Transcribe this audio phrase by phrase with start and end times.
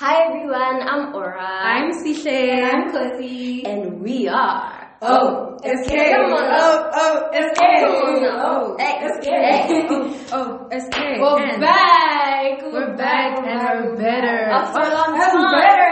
[0.00, 1.44] Hi everyone, I'm Aura.
[1.44, 2.24] I'm Sishe.
[2.24, 3.66] I'm Cozy.
[3.66, 4.96] And we are.
[5.02, 5.92] Oh, SK.
[5.92, 6.48] Come on.
[6.56, 7.60] Oh, oh, SK.
[7.60, 8.40] Come on now.
[8.48, 9.28] Oh, SK.
[10.32, 10.96] Oh, SK.
[11.20, 12.62] We're back.
[12.72, 14.48] We're back and we're better.
[14.48, 15.89] After a long I'm time.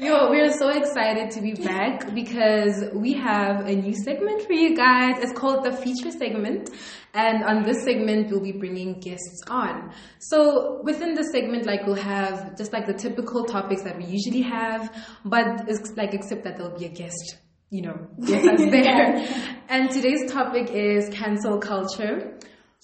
[0.00, 4.76] Yo, we're so excited to be back because we have a new segment for you
[4.76, 5.16] guys.
[5.20, 6.70] It's called the feature segment.
[7.14, 9.92] And on this segment, we'll be bringing guests on.
[10.20, 14.42] So within the segment, like we'll have just like the typical topics that we usually
[14.42, 17.36] have, but it's like except that there'll be a guest,
[17.70, 19.26] you know, with us there.
[19.68, 22.38] And today's topic is cancel culture.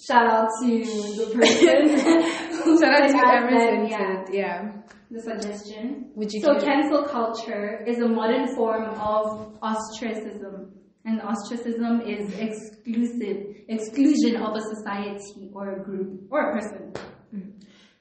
[0.09, 3.87] Shout out to the person Shout out to Emerson.
[3.88, 4.73] yeah, yeah.
[5.14, 6.10] The suggestion.
[6.16, 10.73] Would you So cancel culture is a modern form of ostracism.
[11.06, 16.92] And ostracism is exclusive, exclusion of a society or a group or a person.
[17.34, 17.52] Mm.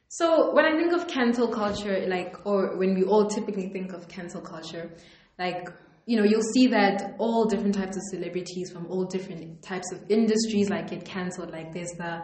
[0.08, 4.08] So when I think of cancel culture, like, or when we all typically think of
[4.08, 4.90] cancel culture,
[5.38, 5.68] like,
[6.06, 10.00] you know, you'll see that all different types of celebrities from all different types of
[10.10, 11.52] industries like get cancelled.
[11.52, 12.24] Like there's the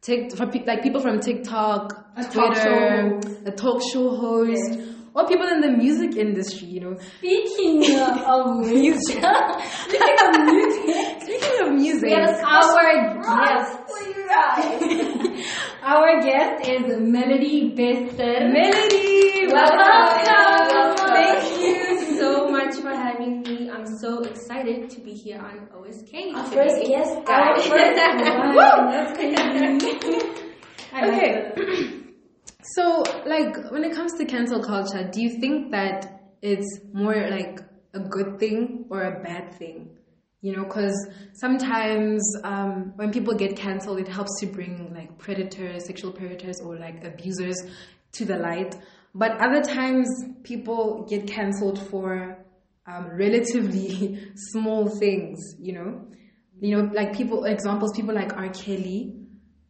[0.00, 4.78] Tik, for pe- like people from TikTok, A talk Twitter, show a talk show host,
[5.14, 6.68] or people in the music industry.
[6.68, 9.18] You know, Speaking of music,
[9.86, 12.22] speaking of music, speaking of music, our
[13.10, 14.78] guest, for you guys.
[15.82, 18.48] our guest is Melody Bester.
[18.52, 20.58] Melody, Welcome.
[20.68, 21.07] Thank
[24.00, 26.34] so excited to be here on OSK.
[26.34, 26.56] Our today.
[26.56, 27.66] first guest, guys.
[27.66, 27.96] first
[28.54, 28.90] one.
[28.90, 30.38] That's crazy.
[30.94, 31.94] Okay.
[32.74, 37.60] So, like, when it comes to cancel culture, do you think that it's more like
[37.94, 39.96] a good thing or a bad thing?
[40.42, 40.94] You know, because
[41.32, 46.76] sometimes um, when people get canceled, it helps to bring like predators, sexual predators, or
[46.76, 47.56] like abusers
[48.12, 48.76] to the light.
[49.14, 50.08] But other times,
[50.42, 52.37] people get canceled for
[52.88, 55.54] um, relatively small things.
[55.60, 56.06] You know,
[56.60, 58.48] you know, like people examples, people like R.
[58.48, 59.14] Kelly.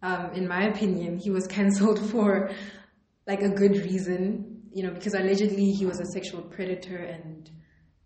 [0.01, 2.51] Um, in my opinion, he was cancelled for
[3.27, 7.51] like a good reason, you know, because allegedly he was a sexual predator and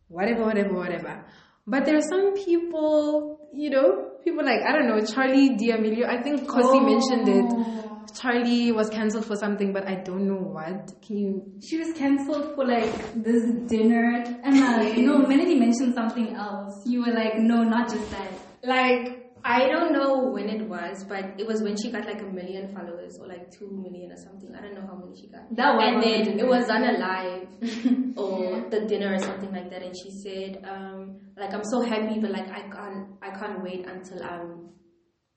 [0.09, 1.25] whatever, whatever, whatever.
[1.67, 6.23] But there are some people, you know, people like, I don't know, Charli D'Amelio, I
[6.23, 7.82] think Kosi mentioned it.
[8.13, 10.93] Charli was cancelled for something, but I don't know what.
[11.03, 11.53] Can you?
[11.63, 12.93] She was cancelled for like
[13.23, 16.83] this dinner, and uh, no, Melody mentioned something else.
[16.87, 18.33] You were like, no, not just that.
[18.65, 22.27] Like, I don't know when it was, but it was when she got like a
[22.27, 24.55] million followers or like two million or something.
[24.55, 25.55] I don't know how many she got.
[25.57, 25.95] That one.
[25.95, 27.49] and then it was on a live
[28.17, 32.21] or the dinner or something like that, and she said, um, like I'm so happy,
[32.21, 34.71] but like I can't, I can't wait until I'm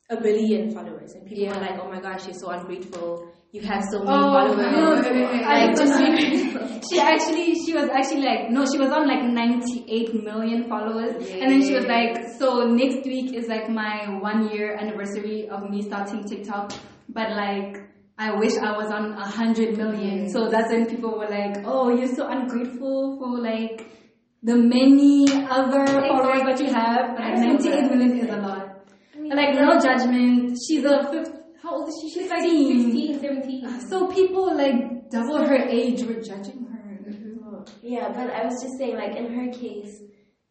[0.10, 1.56] a billion followers, and people Yeah.
[1.56, 3.28] were like, oh my gosh, you're so ungrateful.
[3.52, 4.58] You have so many Oh, followers.
[4.58, 9.24] no, I Like, just she actually, she was actually like, no, she was on like
[9.24, 11.16] 98 million followers.
[11.32, 15.70] And then she was like, so next week is like my one year anniversary of
[15.70, 16.74] me starting TikTok.
[17.10, 17.82] But like,
[18.18, 20.30] I wish I was on a 100 million.
[20.30, 23.90] So that's when people were like, oh, you're so ungrateful for like
[24.44, 27.16] the many other followers that you have.
[27.16, 28.75] But like, 98 million is a lot.
[29.34, 30.58] Like, no judgment.
[30.68, 32.09] She's a fifth, how old is she?
[32.09, 32.91] She's 15.
[32.91, 33.66] 16, 17.
[33.66, 36.75] Uh, so people like double her age were judging her.
[37.81, 40.02] Yeah, but I was just saying, like in her case,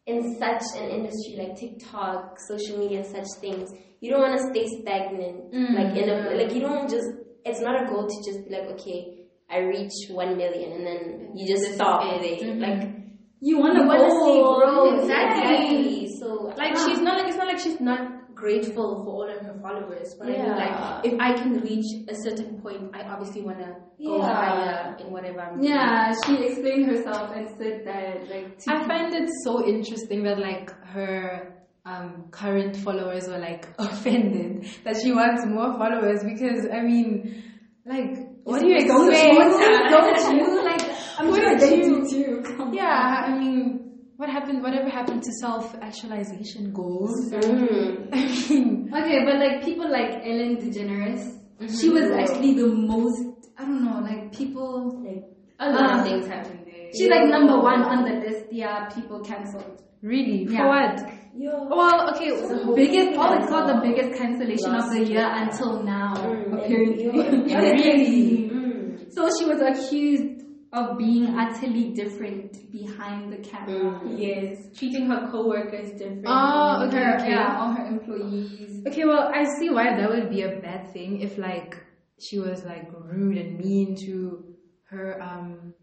[0.05, 3.69] in such an industry like TikTok, social media, such things,
[4.01, 5.53] you don't want to stay stagnant.
[5.53, 5.75] Mm-hmm.
[5.75, 7.07] Like in a like you don't just.
[7.45, 11.31] It's not a goal to just be like, okay, I reach one million, and then
[11.35, 12.19] you just stop there.
[12.19, 13.01] Like mm-hmm.
[13.41, 15.01] You want to want to see go growth.
[15.01, 16.09] Exactly.
[16.19, 17.99] So Like she's not like it's not like she's not
[18.35, 22.15] grateful for all of her followers, but I mean like if I can reach a
[22.15, 25.71] certain point, I obviously wanna go higher in whatever I'm doing.
[25.71, 30.37] Yeah, she explained herself and said that like to I find it so interesting that
[30.39, 31.53] like her
[31.85, 37.43] um, current followers were like offended that she wants more followers because I mean,
[37.85, 39.89] like, what do you don't expect?
[39.91, 40.63] Don't you?
[40.65, 40.81] Like
[41.19, 42.43] I'm What sure did they you- do too.
[42.57, 43.84] Come Yeah, I mean,
[44.17, 44.63] what happened?
[44.63, 47.31] Whatever happened to self-actualization goals?
[47.31, 48.09] Mm.
[48.13, 48.89] I mean.
[48.93, 51.39] Okay, but like people like Ellen DeGeneres,
[51.79, 53.21] she was actually the most.
[53.57, 55.01] I don't know, like people.
[55.03, 55.23] like
[55.59, 56.89] A lot of things happen there.
[56.95, 58.45] She's like number one on the list.
[58.51, 59.81] Yeah, people cancelled.
[60.01, 60.67] really, for Yeah.
[60.67, 60.99] what?
[61.37, 61.67] yo.
[61.67, 62.29] Well, okay,
[62.75, 67.09] Biggest, oh, it's called the biggest cancellation of the year until now, Mm, apparently.
[67.55, 68.49] Really?
[68.49, 69.13] Mm.
[69.13, 70.34] So she was accused
[70.75, 74.01] of being utterly different behind the camera.
[74.03, 74.19] Mm.
[74.19, 76.25] Yes, treating her co-workers different.
[76.27, 77.29] Oh, okay, Her, okay.
[77.31, 78.83] yeah, all her employees.
[78.87, 81.77] Okay, well, I see why that would be a bad thing if, like,
[82.19, 84.55] she was like rude and mean to
[84.89, 85.73] her um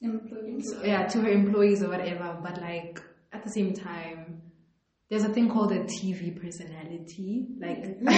[0.00, 0.74] Employees.
[0.84, 3.00] yeah to her employees or whatever but like
[3.32, 4.40] at the same time
[5.10, 7.84] there's a thing called a tv personality like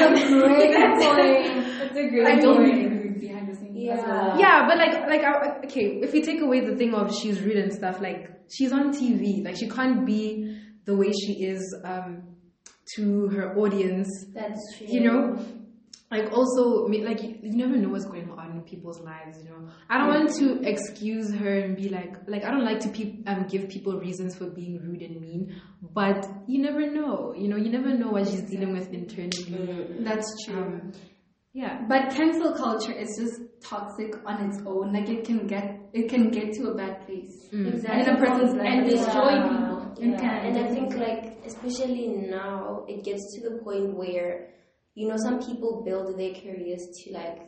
[0.00, 1.78] That's a great point.
[1.78, 2.26] That's a great point.
[2.26, 2.72] I don't point.
[2.74, 3.69] really behind the scenes.
[3.86, 4.38] Yeah.
[4.38, 7.56] yeah but like like I, okay if you take away the thing of she's rude
[7.56, 12.30] and stuff like she's on tv like she can't be the way she is um
[12.96, 14.08] to her audience.
[14.34, 14.86] That's true.
[14.88, 15.38] you know?
[16.10, 19.68] Like also like you, never know what's going on in people's lives you know?
[19.88, 23.22] I don't want to excuse her and be like like i don't like to pe-
[23.28, 25.60] um, give people reasons for being rude and mean
[25.94, 27.56] but you never know you know?
[27.56, 29.86] You never know what she's dealing with internally.
[30.00, 30.54] That's true.
[30.54, 30.92] um,
[31.52, 34.92] yeah But cancel culture is just toxic on its own.
[34.92, 37.48] Like it can get it can get to a bad place.
[37.52, 37.74] Mm.
[37.74, 38.00] Exactly.
[38.00, 39.48] In a person's life and destroy well.
[39.48, 40.04] people.
[40.04, 44.50] It Yeah, and I think like especially now it gets to the point where
[44.94, 47.38] you know some people build their careers to like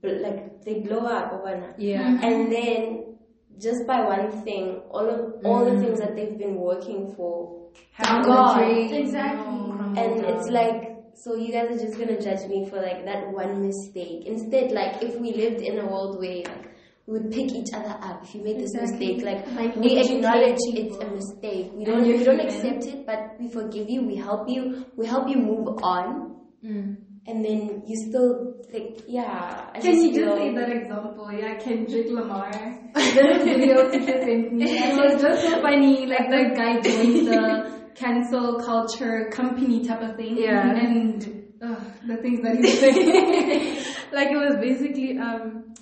[0.00, 2.24] bl- like they blow up or whatnot, yeah mm-hmm.
[2.24, 3.16] and then
[3.60, 5.80] just by one thing, all of all the mm.
[5.80, 8.62] things that they've been working for have gone.
[8.62, 10.02] Exactly.
[10.02, 13.66] and it's like so you guys are just gonna judge me for like that one
[13.66, 16.68] mistake instead like if we lived in a world where like
[17.06, 20.58] we would pick each other up if you made this mistake like, Like, we acknowledge
[20.74, 24.48] it's a mistake we don't we don't accept it but we forgive you we help
[24.48, 26.96] you we help you move on mm.
[27.26, 31.30] and then you still think yeah I Can you just say that example?
[31.30, 32.50] Yeah, Kendrick Lamar.
[32.96, 34.78] A video teacher sent me.
[34.78, 36.06] And it was just so funny.
[36.06, 40.36] Like the guy joined the cancel culture company type of thing.
[40.38, 40.70] Yeah.
[40.70, 43.76] And ugh, the things that he's saying.
[44.12, 45.74] like it was basically um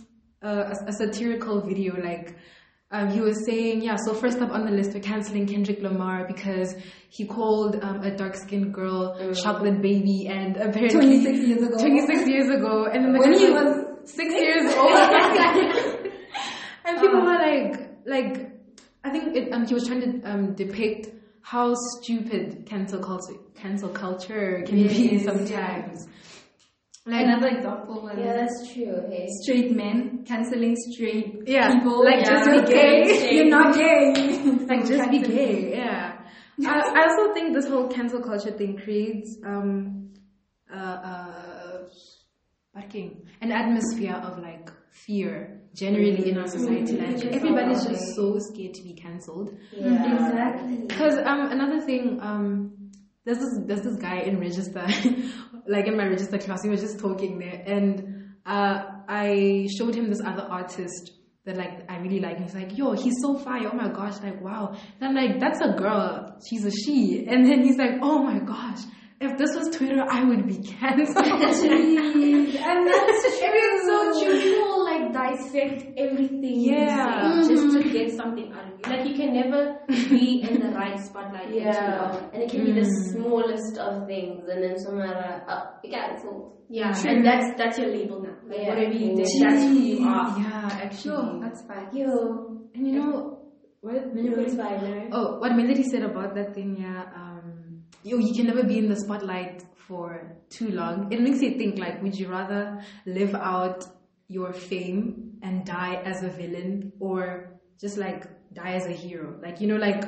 [0.43, 2.37] a, a satirical video like
[2.91, 6.29] um, he was saying, yeah, so first up on the list, we're canceling Kendrick Lamar
[6.29, 6.77] because
[7.09, 11.79] he called um, a dark skinned girl chocolate baby and apparently 26 years ago.
[11.79, 12.85] 26 years ago.
[12.85, 14.93] And then the When he was six years old.
[16.85, 18.53] and people were like, like,
[19.03, 21.09] I think it, um, he was trying to um, depict
[21.45, 26.09] how stupid cancel culture, cancel culture can be Yes, sometimes.
[27.07, 32.03] Like, Another example was yeah that's true hey straight men canceling straight Yeah, people.
[32.03, 33.35] like, just be okay, gay.
[33.37, 34.39] You're not gay.
[34.71, 36.17] like just be gay yeah
[36.67, 40.09] I, I also think this whole cancel culture thing creates um
[40.73, 40.77] uh
[41.11, 41.79] uh
[43.43, 48.83] an atmosphere of like fear generally in our society like everybody's just so scared to
[48.83, 49.51] be cancelled.
[49.73, 50.15] Yeah.
[50.15, 50.77] Exactly.
[50.87, 52.91] because um another thing um
[53.25, 54.87] there's this there's this guy in register
[55.69, 60.09] like in my register class we were just talking there and uh I showed him
[60.09, 61.13] this other artist
[61.45, 64.21] that like I really like and he's like yo he's so fire oh my gosh
[64.23, 64.77] like wow.
[65.01, 67.27] And I'm like that's a girl she's a she.
[67.29, 68.81] And then he's like oh my gosh
[69.21, 71.17] if this was Twitter I would be cancelled.
[72.67, 74.84] And that's It's so true.
[75.15, 77.43] Dissect everything you Yeah.
[77.43, 78.85] say just to get something out of you.
[78.93, 81.49] Like you can never be in the right spotlight.
[81.55, 85.13] yeah and it can be the smallest of things and then somehow
[85.53, 88.35] uh, you cancelled Yeah, and that's that's your label now.
[88.49, 88.69] Like Yeah.
[88.71, 90.39] whatever you did, that's who you are.
[90.39, 91.89] yeah actually Sure, that's fine.
[92.01, 92.11] yo
[92.75, 93.35] and you know
[93.81, 95.09] what fine, right?
[95.13, 97.05] Oh, what Melody said about that thing, yeah.
[97.15, 101.13] Um, yo, you can never be in the spotlight for too long.
[101.13, 103.85] It makes you think, like, would you rather live out
[104.29, 109.39] your fame and die as a villain, or just like die as a hero?
[109.43, 110.05] Like, you know, like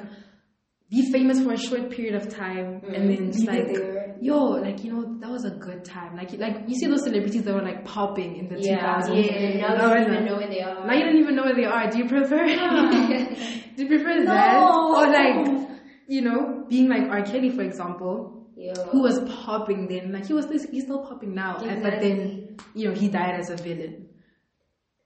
[0.88, 3.08] be famous for a short period of time and mm-hmm.
[3.08, 6.16] then just like, yo, like you know, that was a good time.
[6.16, 9.58] Like, like you see those celebrities that were like popping in the Yeah, 2000s.
[9.58, 9.74] yeah.
[9.74, 10.86] Now you don't even know where they are.
[10.86, 11.90] Now you don't even know where they are.
[11.90, 12.46] Do you prefer?
[13.76, 15.68] Do you prefer that or like
[16.06, 17.22] you know being like R.
[17.22, 20.12] Kelly, for example, Who was popping then?
[20.12, 23.50] Like he was, he's still popping now, and but then you know he died as
[23.50, 24.08] a villain.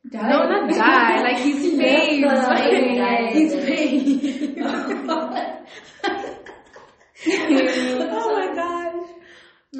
[0.04, 1.22] No, not die.
[1.22, 2.46] Like he's famous.
[2.46, 2.72] Like,
[3.32, 4.56] he's famous.
[7.26, 9.08] oh my gosh.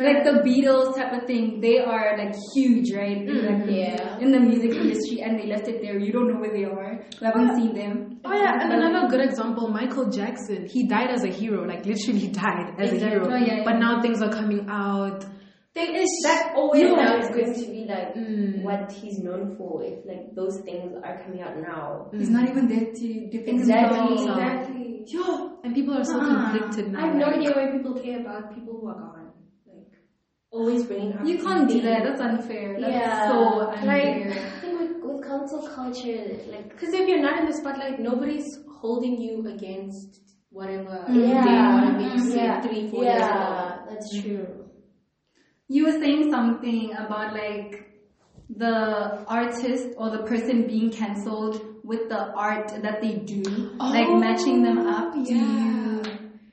[0.09, 3.19] Like the Beatles type of thing, they are like huge, right?
[3.19, 4.19] In, the, Yeah.
[4.19, 5.99] in the music industry, and they left it there.
[5.99, 6.92] You don't know where they are.
[7.21, 8.21] You haven't seen them.
[8.25, 10.66] Oh yeah, and another good example, Michael Jackson.
[10.66, 13.26] He died as a hero, like literally died as a hero.
[13.30, 13.64] Oh, yeah, yeah.
[13.64, 15.25] But now things are coming out.
[15.73, 16.97] thing is that always Yeah.
[17.02, 18.62] now is going to be like Mm.
[18.66, 22.11] what he's known for if like those things are coming out now.
[22.21, 24.16] He's not even there to defend Exactly.
[24.16, 24.38] himself.
[24.38, 25.04] Exactly.
[25.07, 25.25] Yo,
[25.62, 26.99] and people are so Ah, conflicted now.
[26.99, 29.20] I have no like- idea why people care about people who are gone.
[30.52, 31.25] Like always bringing up.
[31.26, 32.02] You can't do that.
[32.04, 32.76] That's unfair.
[32.80, 33.28] That's Yeah.
[33.28, 33.83] so Like.
[33.87, 38.59] I think with, with cancel culture, like Because if you're not in the spotlight, nobody's
[38.80, 41.45] holding you against whatever Yeah.
[41.45, 43.38] they want to be Mm, said yeah, three, four years ago.
[43.38, 44.64] yeah, that's true.
[45.69, 47.87] You were saying something about like
[48.49, 53.42] the artist or the person being cancelled with the art that they do,
[53.78, 55.14] like Oh, matching them up.
[55.14, 56.02] Do you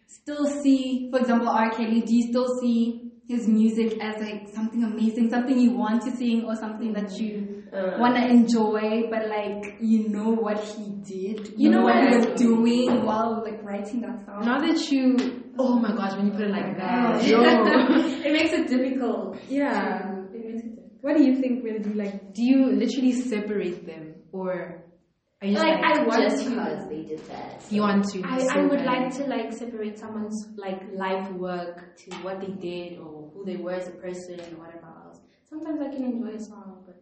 [0.06, 1.72] still see, for example, R.
[1.72, 2.02] Kelly?
[2.02, 6.46] Do you still see his music as like something amazing, something you want to sing,
[6.46, 7.32] or something that you
[7.78, 12.06] Uh, want to enjoy, but like you know what he did, you know what he
[12.06, 12.18] Yeah.
[12.18, 14.46] was doing while like writing that song.
[14.50, 15.04] Now that you,
[15.60, 17.42] oh my gosh, when you put it like that, yo.
[18.28, 19.36] it makes it difficult.
[19.50, 20.24] yeah.
[20.34, 21.04] It makes it difficult.
[21.04, 21.80] What do you think, Will?
[21.84, 22.34] Do you like?
[22.34, 24.54] Do you literally separate them, or
[25.42, 26.50] are you just Like, like, I want just to.
[26.50, 27.64] because they did that.
[27.70, 28.24] you want to?
[28.26, 28.86] I, so I would bad.
[28.86, 33.58] like to like separate someone's like life work to what they did or who they
[33.58, 35.20] were as a person or whatever else.
[35.50, 36.98] Sometimes I can enjoy a song, but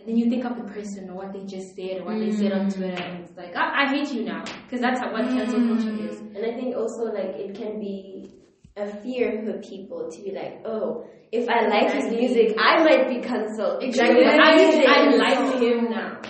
[0.00, 2.30] and then you think of the person or what they just said or what they
[2.30, 2.74] said on mm.
[2.74, 5.68] Twitter, and it's like I, I hate you now because that's how, what cancel mm.
[5.68, 6.18] culture is.
[6.20, 8.30] And I think also like it can be
[8.76, 13.08] a fear for people to be like, oh, if I like his music, I might
[13.08, 13.82] be cancelled.
[13.82, 14.24] Exactly.
[14.24, 16.20] Like, I, I like him now.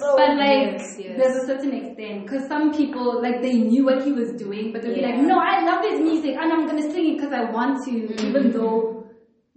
[0.00, 1.16] So But like, Yes, yes.
[1.18, 4.82] there's a certain extent, because some people like they knew what he was doing, but
[4.82, 7.42] they'd be like, "No, I love his music, and I'm gonna sing it because I
[7.56, 8.26] want to, mm-hmm.
[8.28, 9.04] even though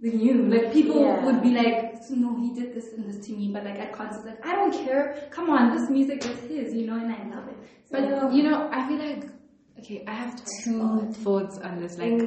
[0.00, 1.24] they knew." Like people Yeah.
[1.26, 1.78] would be like,
[2.10, 4.74] "No, he did this and this to me," but like at concerts, like, "I don't
[4.84, 5.04] care.
[5.30, 8.42] Come on, this music is his, you know, and I love it." So, But you
[8.48, 9.24] know, I feel like
[9.78, 11.98] okay, I have two thoughts on this.
[11.98, 12.20] Like,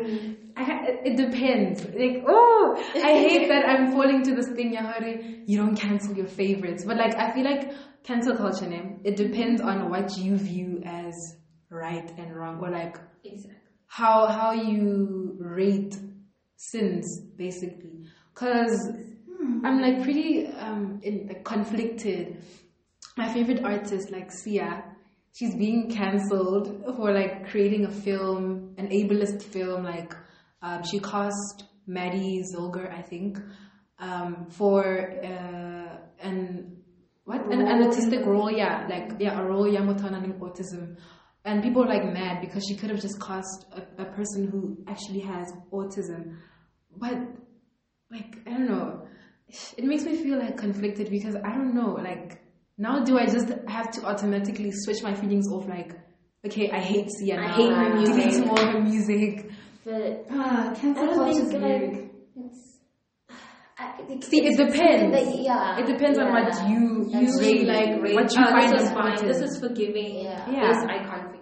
[0.55, 1.83] I ha- it- depends.
[1.85, 5.43] Like, oh, I hate that I'm falling to this thing, Yahari.
[5.47, 7.71] You don't cancel your favorites, but like, I feel like
[8.03, 9.01] cancel culture name.
[9.03, 11.13] It depends on what you view as
[11.69, 13.59] right and wrong, or like Exactly.
[13.87, 15.97] how how you rate
[16.55, 18.05] sins, basically.
[18.33, 18.91] Cause
[19.63, 22.37] I'm like pretty um in, like, conflicted.
[23.17, 24.83] My favorite artist, like Sia,
[25.37, 29.83] she's being cancelled for like creating a film, an ableist film.
[29.83, 30.15] Like,
[30.61, 33.37] um, she cast Maddie Ziegler, I think,
[33.99, 34.83] um, for
[35.23, 36.77] uh, an
[37.25, 38.51] what an, an autistic role.
[38.51, 40.97] Yeah, like yeah, a role Yamutana in autism.
[41.45, 44.77] And people are like mad because she could have just cast a, a person who
[44.87, 46.37] actually has autism.
[46.95, 47.17] But
[48.09, 49.07] like I don't know,
[49.77, 51.91] it makes me feel like conflicted because I don't know.
[51.91, 52.41] Like
[52.77, 55.67] now, do I just have to automatically switch my feelings off?
[55.67, 55.93] Like,
[56.45, 57.39] okay, I hate Sia.
[57.39, 58.45] I hate her Delete music.
[58.45, 59.49] more of her music.
[59.83, 61.93] But ah, I cancel don't culture is think weird.
[61.93, 62.77] like it's.
[63.79, 65.11] I, it, See, it depends.
[65.13, 67.67] That, yeah, It depends on what you you That's rate, true.
[67.67, 69.27] like Rate, what you oh, find this is fine.
[69.27, 70.19] This is forgiving.
[70.25, 70.49] Yeah.
[70.51, 70.67] Yeah.
[70.67, 71.36] This I can't forgive.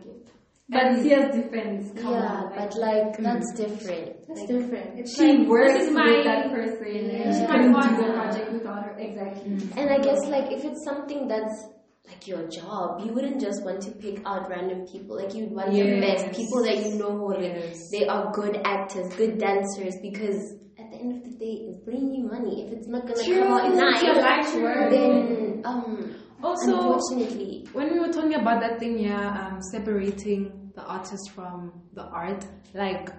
[0.68, 1.96] But Sia's different.
[2.02, 4.28] Come yeah, on, like, but like that's different.
[4.28, 5.00] That's Like, different.
[5.00, 7.22] It's she like, works my, with that person, Yeah.
[7.22, 8.14] and she is my couldn't do the partner.
[8.14, 8.96] project without her.
[8.98, 9.70] Exactly.
[9.78, 11.68] And I guess like if it's something that's
[12.08, 15.18] like your job, you wouldn't just want to pick out random people.
[15.18, 16.24] Like you'd want the Yes.
[16.24, 17.90] best people that you know Yes.
[17.92, 22.14] they are good actors, good dancers because at the end of the day it's bringing
[22.16, 22.66] you money.
[22.66, 23.38] If it's not gonna True.
[23.40, 24.90] come out nice, work.
[24.90, 30.84] then um Also, unfortunately when we were talking about that thing, yeah, um, separating the
[30.84, 33.10] artist from the art, like,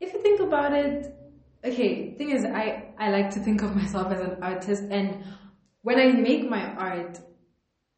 [0.00, 1.14] if you think about it,
[1.64, 5.24] okay, thing is, I, I like to think of myself as an artist, and
[5.82, 7.18] when I make my art,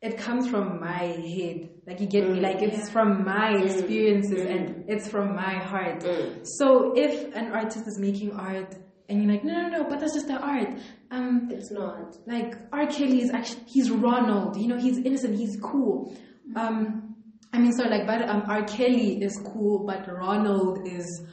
[0.01, 1.71] it comes from my head.
[1.87, 2.39] Like, you get me?
[2.39, 2.43] Mm.
[2.43, 3.65] Like, it's from my mm.
[3.65, 4.51] experiences mm.
[4.51, 6.03] and it's from my heart.
[6.43, 8.75] So, if an artist is making art,
[9.11, 10.69] and you're like, no, no, no, but that's just the art.
[11.11, 12.17] Um, it's not.
[12.27, 12.87] like R.
[12.87, 16.17] Kelly is actually he's Ronald, you know, he's innocent, he's cool.
[16.57, 17.17] Um,
[17.53, 18.63] I mean, sorry, like, but um, R.
[18.65, 21.25] Kelly is cool, but Ronald is.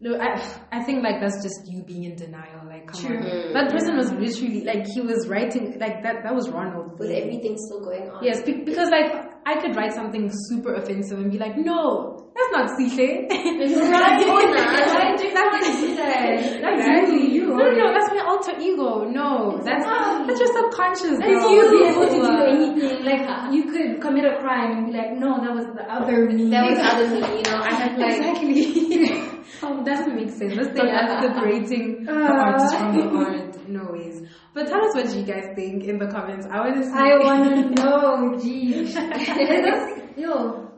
[0.00, 0.38] No, I,
[0.70, 2.63] I think like that's just you being in denial.
[3.02, 6.22] Come on, that person was literally like he was writing like that.
[6.24, 6.98] That was Ronald.
[6.98, 8.22] With everything still going on.
[8.22, 9.12] Yes, be- because like
[9.46, 13.28] I could write something super offensive and be like, no, that's not Sile.
[13.28, 14.24] Right.
[14.24, 16.60] Why do you want to do that?
[16.62, 17.28] That's Exactly.
[17.34, 17.46] you.
[17.48, 19.04] No, no, no, that's my alter ego.
[19.04, 21.18] No, that's that's your subconscious.
[21.20, 21.50] If girl.
[21.52, 25.12] you be able to do anything, like you could commit a crime and be like,
[25.12, 26.50] no, that was the other me.
[26.50, 27.60] That was other me, you know.
[27.62, 29.30] I have like Exactly.
[29.62, 30.54] Oh, that makes sense.
[30.54, 33.68] Let's say that's separating the artist from the art.
[33.68, 34.22] No ways.
[34.54, 36.46] But tell us what you guys think in the comments.
[36.50, 36.92] I want to see.
[36.94, 38.96] I wanna know, geez.
[38.96, 40.70] Is yo,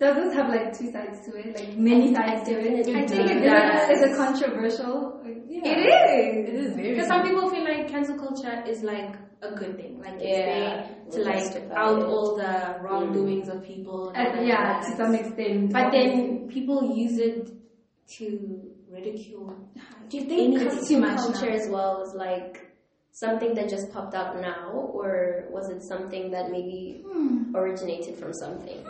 [0.00, 1.56] does this have like two sides to it?
[1.58, 2.88] Like many sides to it?
[2.88, 3.90] I think it Is does.
[3.90, 5.20] Is it controversial?
[5.48, 5.60] Yeah.
[5.64, 6.48] It is.
[6.48, 6.90] It is very.
[6.90, 10.00] Because some people feel like cancel culture is like a good thing.
[10.00, 10.46] Like it's Yeah.
[10.46, 12.04] there to We'll like out it.
[12.06, 14.10] all the wrongdoings of people.
[14.16, 15.72] and Uh, all yeah, to some extent.
[15.72, 17.50] But then people use it
[18.08, 19.68] to ridicule.
[20.08, 21.56] Do you think It's too much culture now.
[21.56, 22.70] as well was like
[23.12, 27.04] something that just popped up now, or was it something that maybe
[27.54, 28.84] originated from something?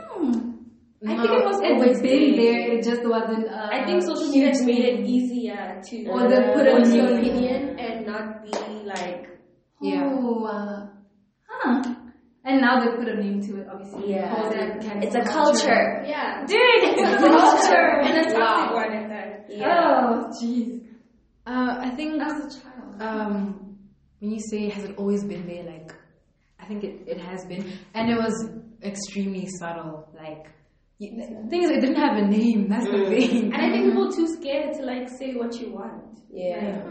[1.04, 2.73] I think it was always been there.
[2.78, 3.49] it just wasn't.
[3.49, 7.19] Uh, I think social media made it easier to Or they put a new- your
[7.19, 8.50] opinion and not be
[8.85, 9.28] like
[9.81, 10.11] Yeah.
[10.14, 10.87] Oh, uh,
[11.49, 11.95] huh.
[12.44, 14.11] And now they put a name to it, obviously.
[14.11, 14.50] Yeah.
[14.50, 16.04] It cancel It's a culture.
[16.06, 16.44] Yeah.
[16.46, 17.88] Dude, it's a culture.
[18.06, 18.75] And it's a toxic Wow.
[18.75, 19.46] one at that.
[19.49, 20.00] Yeah.
[20.02, 20.84] Oh, jeez.
[21.46, 23.00] Uh, I think As a child.
[23.00, 23.78] um,
[24.20, 25.94] when you say has it always been there, like
[26.58, 28.34] I think it, it has been, and it was
[28.82, 30.08] extremely subtle.
[30.14, 30.46] Like
[30.99, 32.68] you, the thing is, it didn't have a name.
[32.68, 33.52] That's the thing.
[33.52, 36.20] And I think people too scared to like say what you want.
[36.30, 36.82] Yeah.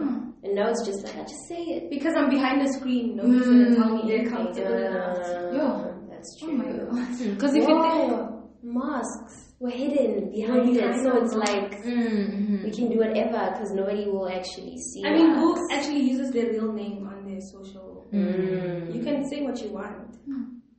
[0.44, 1.90] And now it's just like, I just say it.
[1.90, 4.36] Because I'm behind the screen, nobody's gonna tell me they're anything.
[4.36, 5.18] comfortable enough.
[5.54, 5.98] Yo.
[6.10, 6.58] That's Oh true.
[6.58, 7.20] my god.
[7.36, 8.38] Because if you Wow.
[8.64, 12.64] Masks were hidden behind it, behind so it's like mm-hmm.
[12.64, 15.04] we can do whatever because nobody will actually see.
[15.04, 15.40] I mean, us.
[15.40, 18.06] Google actually uses their real name on their social.
[18.14, 18.94] Mm.
[18.96, 20.16] You can say what you want.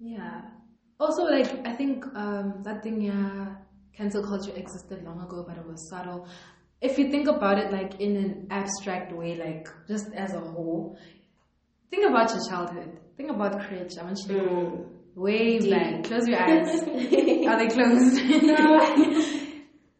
[0.00, 0.42] Yeah.
[1.00, 3.56] Also, like I think um, that thing, yeah,
[3.96, 6.28] cancel culture existed long ago, but it was subtle.
[6.82, 10.98] If you think about it, like in an abstract way, like just as a whole,
[11.90, 12.98] think about your childhood.
[13.16, 13.96] Think about Critch.
[13.98, 14.86] I want you to go mm.
[15.14, 16.04] way back.
[16.04, 16.82] Close your eyes.
[17.46, 18.18] Are they closed?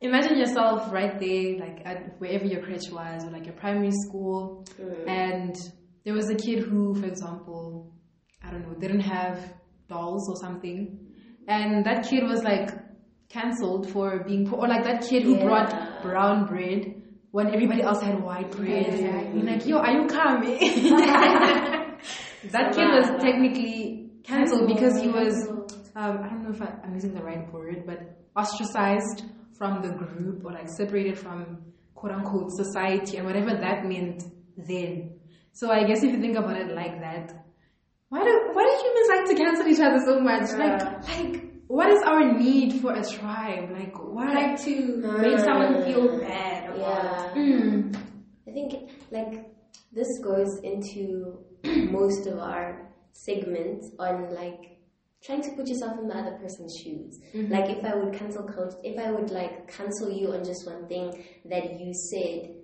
[0.01, 4.67] Imagine yourself right there, like at wherever your crèche was, or like your primary school,
[4.81, 5.09] mm.
[5.09, 5.55] and
[6.05, 7.95] there was a kid who, for example,
[8.43, 9.39] I don't know, didn't have
[9.89, 10.99] dolls or something,
[11.47, 12.71] and that kid was like
[13.33, 15.45] cancelled for being poor, or like that kid who Yeah.
[15.47, 16.81] brought brown bread
[17.31, 18.93] when everybody else had white bread.
[19.35, 20.59] You're like, yo, are you coming?
[22.55, 25.35] that kid was technically cancelled because he was
[25.95, 27.99] um, I don't know if I, I'm using the right word, but
[28.37, 29.25] ostracized
[29.59, 31.59] from the group or like separated from
[31.95, 34.25] quote unquote society and whatever that meant
[34.57, 35.19] then.
[35.53, 37.33] So I guess if you think about it like that,
[38.09, 40.51] why do why do humans like to cancel each other so much?
[40.53, 43.71] Like like what is our need for a tribe?
[43.71, 44.33] Like why?
[44.33, 45.45] Like to make ah.
[45.45, 47.33] someone feel bad about Yeah.
[47.35, 47.97] Mm.
[48.49, 49.47] I think like
[49.93, 54.79] this goes into most of our segments on like
[55.25, 57.21] trying to put yourself in the other person's shoes.
[57.35, 57.53] Mm-hmm.
[57.53, 60.89] Like if I would cancel culture, if I would like cancel you on just one
[60.89, 62.57] thing that you said,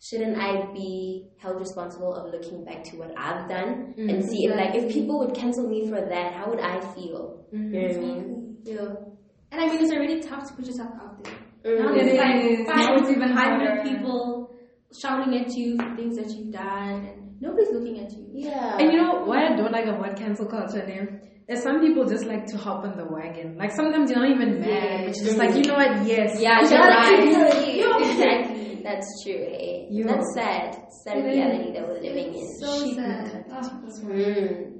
[0.00, 4.28] shouldn't I be held responsible of looking back to what I've done and mm-hmm.
[4.28, 7.44] see if like if people would cancel me for that, how would I feel?
[7.52, 8.35] You know what I mean?
[8.66, 8.94] Yeah.
[9.52, 11.34] And I mean, it's already tough to put yourself out there.
[11.64, 11.78] Mm.
[11.78, 12.66] Now there's like is.
[12.66, 14.54] five it's even hundred people
[15.00, 18.26] shouting at you for things that you've done, and nobody's looking at you.
[18.32, 18.76] Yeah.
[18.78, 21.20] And you know what I don't like about cancel culture there?
[21.48, 23.56] Is some people just like to hop on the wagon.
[23.56, 25.06] Like sometimes you're not even mad, Yeah.
[25.06, 26.40] but you're just like, you know what, yes.
[26.40, 27.06] Yeah, you're up.
[27.06, 28.02] right.
[28.02, 28.80] exactly.
[28.82, 29.46] That's true.
[29.46, 29.86] Eh?
[29.90, 30.06] Yo.
[30.08, 30.76] That's sad.
[31.04, 32.54] Sad reality that we're living in.
[32.58, 33.44] So Sheep sad.
[33.48, 34.16] Oh, that's right.
[34.16, 34.75] Mm.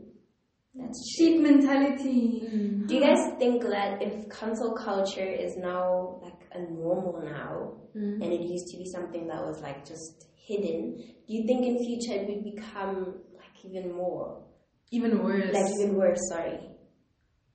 [0.78, 2.46] That's Sheep mentality.
[2.86, 8.22] Do you guys think that if cancel culture is now like a normal now, and
[8.22, 12.20] it used to be something that was like just hidden, do you think in future
[12.20, 14.42] it would become like even more,
[14.90, 15.52] Even worse.
[15.52, 16.20] like even worse?
[16.28, 16.60] Sorry.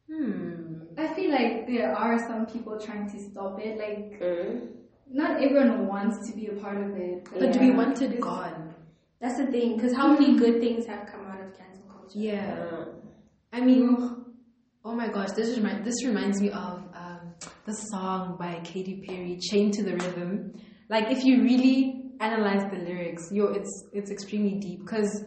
[0.10, 0.82] hmm.
[0.98, 3.78] I feel like there are some people trying to stop it.
[3.78, 4.68] Like, Mm.
[5.12, 7.28] not everyone wants to be a part of it.
[7.40, 8.74] But do we want it gone?
[9.22, 12.18] That's the thing, because how many good things have come out of cancel culture?
[12.20, 12.68] Yeah.
[12.72, 12.86] Uh,
[13.54, 13.98] I mean,
[14.86, 17.36] oh my gosh, this this reminds me of um,
[17.66, 20.54] the song by Katy Perry, "Chained to the Rhythm."
[20.90, 25.26] Like, if you really analyze the lyrics, yo, it's it's extremely deep because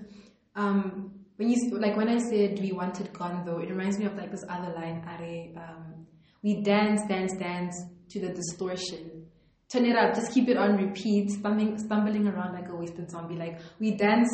[0.56, 4.06] um, when you like when I said we want it gone, though, it reminds me
[4.06, 6.06] of like this other line, Are, um,
[6.42, 7.74] we dance, dance, dance
[8.10, 9.26] to the distortion.
[9.68, 13.34] Turn it up, just keep it on repeat, stumbling, stumbling around like a wasted zombie.
[13.34, 14.30] Like we dance,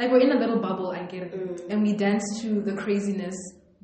[0.00, 3.36] like we're in a little bubble, I get it, and we dance to the craziness,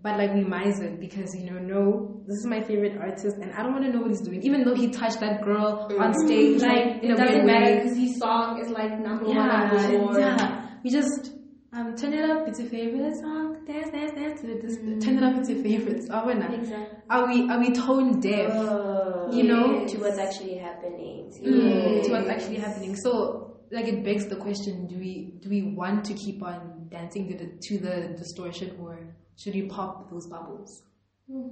[0.03, 3.53] but like we mize it because you know, no, this is my favorite artist, and
[3.53, 6.15] I don't want to know what he's doing, even though he touched that girl on
[6.27, 7.83] stage, Like, in it a doesn't weird matter way.
[7.83, 10.69] because his song is like number one on Yeah, yeah.
[10.83, 11.33] We just
[11.73, 12.47] um, turn it up.
[12.49, 13.65] It's your favorite song.
[13.67, 14.63] Dance, dance, dance to it.
[14.63, 15.37] Just turn it up.
[15.41, 16.09] It's your favorite.
[16.11, 16.55] Are we not?
[16.55, 16.99] Exactly.
[17.11, 18.53] Are we are we tone deaf?
[18.55, 19.85] Oh, You know?
[19.87, 21.31] to what's actually happening.
[21.33, 22.95] To Mm, to what's actually happening.
[22.97, 27.29] So, like, it begs the question: Do we do we want to keep on dancing
[27.29, 28.99] to the to the distortion, or
[29.37, 30.83] should we pop those bubbles?
[31.31, 31.49] Hmm.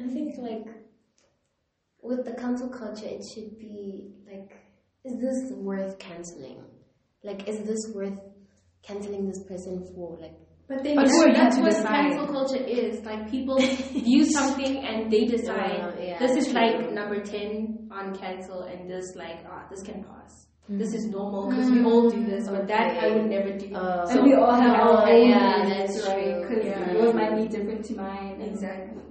[0.00, 0.66] I think like
[2.02, 4.56] with the cancel culture, it should be like,
[5.04, 6.64] is this worth canceling?
[7.22, 8.18] Like, is this worth
[8.82, 10.18] canceling this person for?
[10.20, 10.38] Like,
[10.68, 11.86] But then But that's, who are you that's what decide?
[11.88, 13.04] cancel culture is.
[13.04, 13.58] Like people
[14.08, 16.60] view something and they decide Uh, yeah, this is true.
[16.60, 20.44] like number ten on cancel and this like ah this can pass.
[20.68, 23.74] This is normal because we all do this, but that I would never do.
[23.74, 26.34] Uh, And we all have our Oh, own yeah, that's right?
[26.34, 26.48] true.
[26.48, 26.92] Because Yeah.
[26.92, 28.32] yours might be different to mine.
[28.34, 29.02] and- exactly.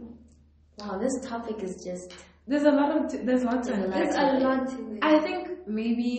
[0.78, 2.14] wow, this topic is just
[2.46, 4.78] There's a lot of t- there's lots There's a of lot There's a lot to
[4.94, 5.00] it.
[5.02, 6.14] I think maybe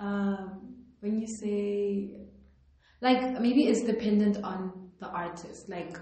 [0.00, 2.23] um, when you say
[3.04, 5.68] like maybe it's dependent on the artist.
[5.68, 6.00] Like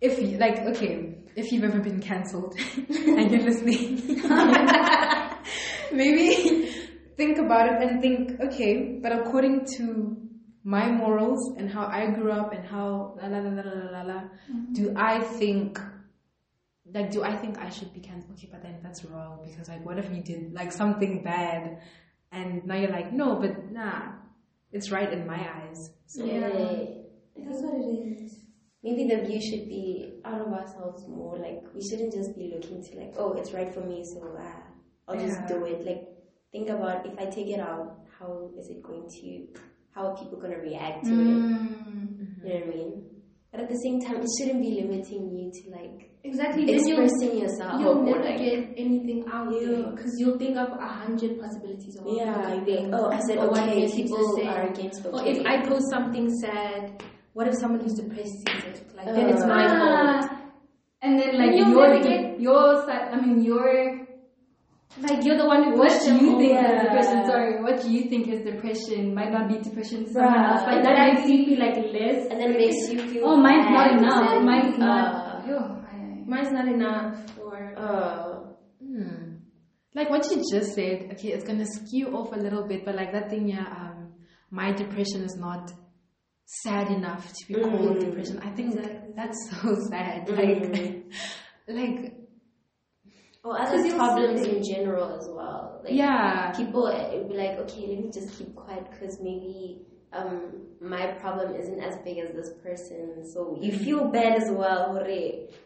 [0.00, 2.54] if you, like okay, if you've ever been cancelled
[2.88, 4.22] and you're listening,
[5.92, 6.70] maybe
[7.16, 10.16] think about it and think, okay, but according to
[10.62, 14.02] my morals and how I grew up and how la la la la la la
[14.02, 14.72] la, mm-hmm.
[14.72, 15.80] do I think
[16.94, 18.38] like do I think I should be cancelled?
[18.38, 21.80] Okay, but then that's wrong because like what if you did like something bad
[22.30, 24.12] and now you're like, no, but nah,
[24.72, 25.90] it's right in my eyes.
[26.06, 26.48] So Yeah.
[27.36, 28.44] That's what it is.
[28.82, 31.36] Maybe the view should be out of ourselves more.
[31.38, 34.62] Like we shouldn't just be looking to like, oh, it's right for me, so ah,
[35.06, 35.84] I'll just do it.
[35.84, 36.04] Like
[36.52, 39.60] think about if I take it out, how is it going to?
[39.94, 41.16] How are people gonna react to it?
[41.16, 42.44] Mm.
[42.44, 43.04] You know what I mean?
[43.50, 46.64] But at the same time, it shouldn't be limiting you to like Exactly.
[46.66, 47.80] Then you'll, expressing yourself.
[47.80, 51.96] you'll or, never like, get anything out there because you'll think of a hundred possibilities
[51.96, 54.36] of what yeah, people you can think, oh, I said Or what okay, makes people
[54.36, 54.46] say.
[54.46, 55.16] are against okay.
[55.16, 57.02] Or if I post something sad,
[57.34, 58.82] what if someone who's depressed sees it?
[58.96, 60.26] Like then it's Uh, my fault.
[60.30, 60.42] Ah,
[61.02, 63.08] and then like you'll your never get- your side.
[63.14, 64.06] I mean your.
[65.00, 66.74] Like you're the one who What pushed do you think over.
[66.74, 67.26] is depression?
[67.26, 69.14] Sorry, what do you think is depression?
[69.14, 70.62] Might not be depression to someone else.
[70.66, 72.26] Like and that then makes you feel like less.
[72.26, 73.22] and then it makes you feel.
[73.28, 73.98] Oh, mine's not bad.
[74.02, 74.42] enough.
[74.42, 75.46] Mine's Uh, not.
[75.46, 75.87] Yo, I-
[76.28, 77.14] Mine's not enough.
[77.44, 78.44] Or Uh,
[78.80, 79.36] Hmm.
[79.94, 83.12] Like what you just said, okay, it's gonna skew off a little bit, but like
[83.12, 84.12] that thing, yeah, um,
[84.50, 85.72] my depression is not
[86.44, 88.04] sad enough to be called Mm.
[88.06, 88.38] depression.
[88.48, 89.12] I think Exactly.
[89.16, 90.28] that's so sad.
[90.28, 90.36] Mm.
[90.40, 90.58] Like,
[91.78, 92.14] like,
[93.44, 95.80] or other problems in general as well.
[95.84, 99.86] Like, yeah, people uh, would be like, okay, let me just keep quiet because maybe
[100.12, 103.24] um my problem isn't as big as this person.
[103.32, 104.92] So you feel bad as well.
[104.92, 105.04] hore.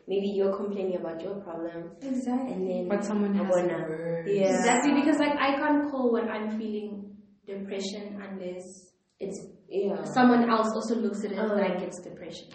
[0.09, 2.53] Maybe you're complaining about your problem, exactly.
[2.53, 3.83] and then but someone has Abona.
[3.83, 4.29] it worse.
[4.29, 4.57] Yeah.
[4.57, 9.41] Exactly because like I can't call when I'm feeling depression unless it's
[9.73, 10.05] yeah.
[10.17, 11.57] someone else also looks at it Uh.
[11.57, 12.47] like it's depression.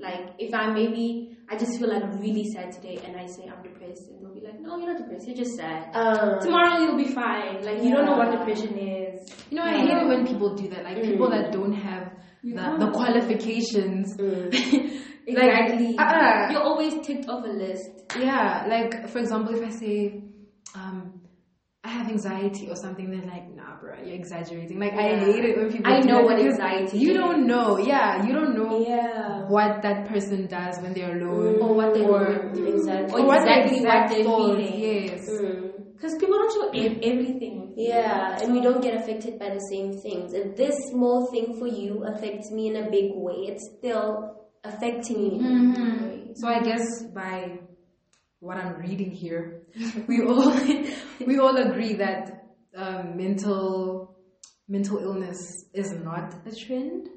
[0.00, 3.62] Like if I maybe I just feel like really sad today and I say I'm
[3.62, 5.80] depressed and they'll be like, No, you're not depressed, you're just sad.
[5.94, 7.64] Um, Tomorrow you'll be fine.
[7.64, 9.26] Like you don't know what depression is.
[9.50, 10.84] You know, I hate it when people do that.
[10.84, 11.34] Like people Mm.
[11.36, 12.12] that don't have
[12.44, 14.16] the, the qualifications.
[14.16, 14.94] mm.
[15.28, 15.94] Exactly.
[15.98, 16.50] uh-uh.
[16.50, 17.90] You're always ticked off a list.
[18.18, 20.22] Yeah, like for example, if I say,
[20.74, 21.20] um,
[21.84, 23.44] I have anxiety or something, they're like,
[23.80, 24.78] bro, you're exaggerating.
[24.78, 28.32] Like, I hate it when people I know what anxiety You don't know, yeah, you
[28.32, 29.46] don't know yeah.
[29.48, 31.60] what that person does when they're alone.
[31.62, 32.64] Or what they Or- do.
[32.74, 33.22] exactly.
[33.22, 34.80] Or what exactly what they're feeling.
[34.80, 35.28] Yes.
[35.28, 35.72] Mm.
[35.94, 37.74] Because people don't show ev- everything.
[37.76, 40.32] Yeah, and we don't get affected by the same things.
[40.32, 45.18] If this small thing for you affects me in a big way, it's still affecting
[45.22, 45.40] me.
[45.40, 46.32] Mm-hmm.
[46.34, 47.58] So I guess by
[48.38, 49.62] what I'm reading here,
[50.08, 50.54] we all
[51.26, 52.44] we all agree that
[52.78, 54.16] um, mental
[54.68, 55.38] mental illness
[55.74, 57.08] is not a trend.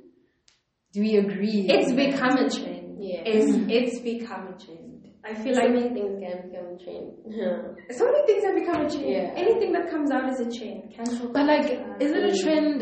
[0.93, 1.67] Do we agree?
[1.69, 2.97] It's become a trend.
[2.99, 3.21] Yeah.
[3.25, 5.07] It's it's become a trend.
[5.23, 7.11] I feel So like many things can become a trend.
[7.29, 7.57] Yeah.
[7.97, 9.09] so many things have become a trend.
[9.09, 9.33] Yeah.
[9.35, 10.93] Anything that comes out is a trend.
[10.95, 11.31] Cancel.
[11.31, 11.67] But like,
[11.99, 12.79] is it a trend?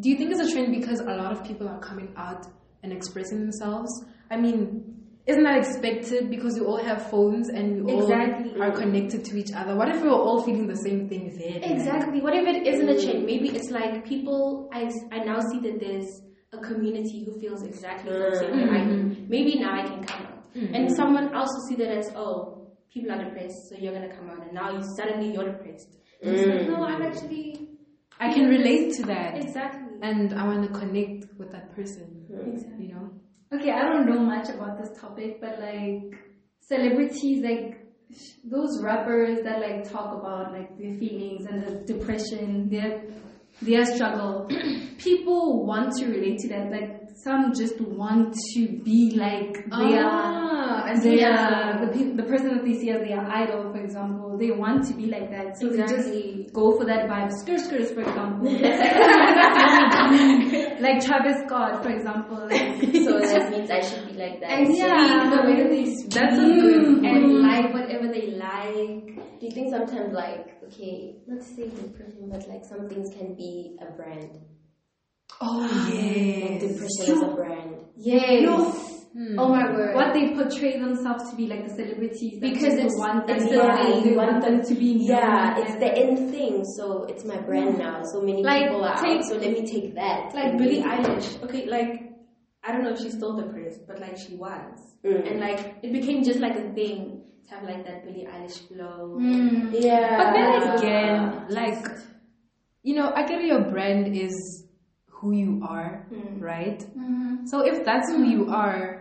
[0.00, 2.46] Do you think it's a trend because a lot of people are coming out
[2.82, 3.90] and expressing themselves?
[4.30, 4.95] I mean,
[5.26, 8.12] isn't that expected because we all have phones and we all
[8.62, 9.74] are connected to each other?
[9.74, 11.64] What if we were all feeling the same thing then?
[11.64, 12.20] Exactly.
[12.20, 13.26] What if it isn't a trend?
[13.26, 14.70] Maybe it's like people.
[14.72, 18.84] I, I now see that there's a community who feels exactly the same way I
[18.84, 18.90] do.
[18.90, 19.28] Mm.
[19.28, 20.74] Maybe now I can come out, mm-hmm.
[20.74, 24.30] and someone else will see that as oh, people are depressed, so you're gonna come
[24.30, 25.96] out, and now you suddenly you're depressed.
[26.20, 27.06] It's like, no, I'm mm.
[27.10, 27.68] actually
[28.20, 29.98] I can relate to that, exactly.
[30.02, 32.26] and I want to connect with that person.
[32.30, 32.86] exactly.
[32.86, 33.10] You know.
[33.52, 36.18] Okay, I don't know much about this topic, but like
[36.60, 37.86] celebrities, like
[38.44, 43.02] those rappers that like talk about like their feelings and the depression, their
[43.62, 44.48] their struggle.
[44.98, 46.70] People want to relate to that.
[46.72, 51.16] Like some just want to be like their Ah, I see.
[51.16, 54.36] their the pe- the person that they see as their idol, for example.
[54.36, 57.30] They want to be like that, so they just go for that vibe.
[57.30, 58.48] Skr skrs, for example.
[60.80, 62.48] like Travis Scott, for example.
[62.48, 64.50] Like, so that means I should be like that.
[64.50, 65.28] And So Yeah.
[65.28, 65.94] speak the way that they mm.
[65.96, 67.42] speak That's a good and point.
[67.42, 69.38] like whatever they like.
[69.40, 73.34] Do you think sometimes, like, okay, not to say depression, but like some things can
[73.34, 74.30] be a brand?
[75.40, 76.62] Oh Like yes.
[76.62, 77.76] depression is a brand.
[77.96, 78.95] Yes.
[79.16, 79.38] Hmm.
[79.38, 79.94] Oh my word.
[79.94, 83.60] what they portray themselves to be like the celebrities Because it's- want them it's the
[83.62, 83.76] be.
[83.92, 84.04] thing.
[84.10, 86.64] They want them to be known Yeah, it's the end thing.
[86.76, 88.02] So it's my brand now.
[88.02, 89.24] So many Like, people are take- out.
[89.24, 90.34] So let me take that.
[90.34, 90.82] like and Billie.
[90.82, 91.42] Eilish.
[91.44, 92.12] Okay, like
[92.62, 95.30] I don't know if she's still depressed, but like she was, Mm.
[95.30, 99.16] and like it became just like a thing to have like that Billie Eilish flow.
[99.18, 99.70] Mm.
[99.72, 100.18] Yeah.
[100.20, 101.78] But then again, like,
[102.82, 104.34] you know, I get your brand is
[105.08, 106.42] who who you are, Mm.
[106.42, 106.80] right?
[106.98, 107.46] Mm-hmm.
[107.46, 108.95] So if that's who you are,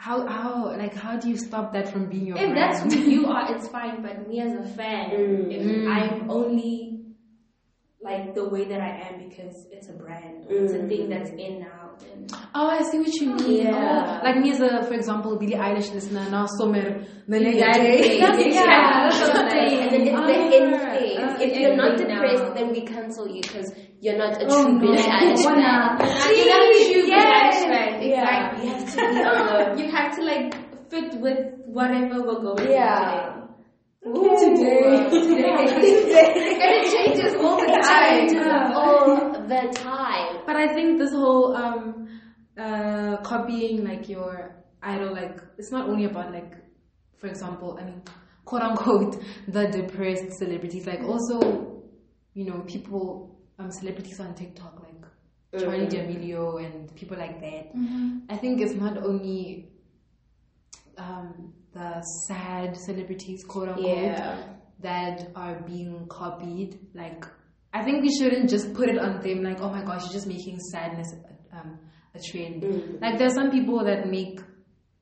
[0.00, 2.56] how how like how do you stop that from being your If brand?
[2.56, 4.00] that's who you are, it's fine.
[4.00, 5.52] But me as a fan, Mm.
[5.52, 5.88] if Mm.
[5.96, 6.94] I'm only
[8.00, 10.88] like the way that I am because it's a brand or it's a Mm.
[10.88, 13.66] thing that's in now, then Oh, I see what you mean.
[13.66, 14.20] Yeah.
[14.22, 17.84] Oh, like me as a, for example, Billie Eilish listener, now Somer, the next Exactly.
[17.84, 18.20] day.
[18.20, 19.78] That's- Yeah, yeah, that's what I'm like- saying.
[19.82, 21.18] And then it's the Ah, in phase.
[21.20, 22.54] ah, if you're not depressed, now.
[22.54, 24.96] then we cancel you because you're not a Oh, true no.
[24.96, 25.34] Fan.
[25.44, 27.66] Wanna- See, that's true Yes.
[27.68, 28.02] right?
[28.02, 28.54] Yeah.
[28.56, 28.68] Exactly.
[28.68, 32.70] You have to be on the You have to like fit with whatever we're going
[32.70, 33.34] Yeah.
[34.02, 35.10] through Today.
[35.10, 36.30] today.
[36.62, 38.72] and it changes all the It time.
[38.72, 40.42] all the time.
[40.46, 42.08] But I think this whole um
[42.56, 46.52] uh copying like your idol, like it's not only about like,
[47.18, 48.02] for example, I mean,
[48.44, 50.86] quote unquote, the depressed celebrities.
[50.86, 51.82] Like also,
[52.34, 57.70] you know, people um celebrities on TikTok like Charli D'Amelio and people like that.
[58.28, 59.68] I think it's not only
[60.96, 64.42] um the sad celebrities, quote unquote, Yeah.
[64.80, 66.78] that are being copied.
[66.94, 67.24] Like,
[67.72, 70.26] I think we shouldn't just put it on them like, oh my gosh, you're just
[70.26, 71.14] making sadness
[71.52, 71.78] um,
[72.14, 72.62] a trend.
[72.62, 73.00] Mm.
[73.02, 74.40] Like, there's some people that make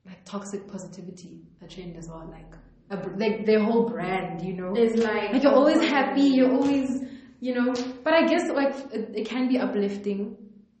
[0.05, 2.27] like toxic positivity a trend as well.
[2.29, 2.53] Like,
[2.89, 4.73] a, like their whole brand, you know.
[4.75, 7.01] It's like Like you're always happy, you're always,
[7.39, 7.73] you know.
[8.03, 10.35] But I guess like it, it can be uplifting,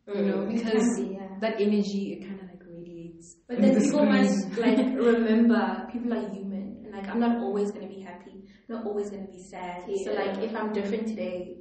[0.07, 0.53] you know, Mm.
[0.53, 1.37] because be, yeah.
[1.41, 3.35] that energy it kind of like radiates.
[3.47, 4.21] But through then the people screen.
[4.21, 4.77] must like
[5.13, 8.43] remember people are human and like I'm not always gonna be happy.
[8.69, 9.83] I'm not always gonna be sad.
[10.03, 11.57] So like if I'm different today,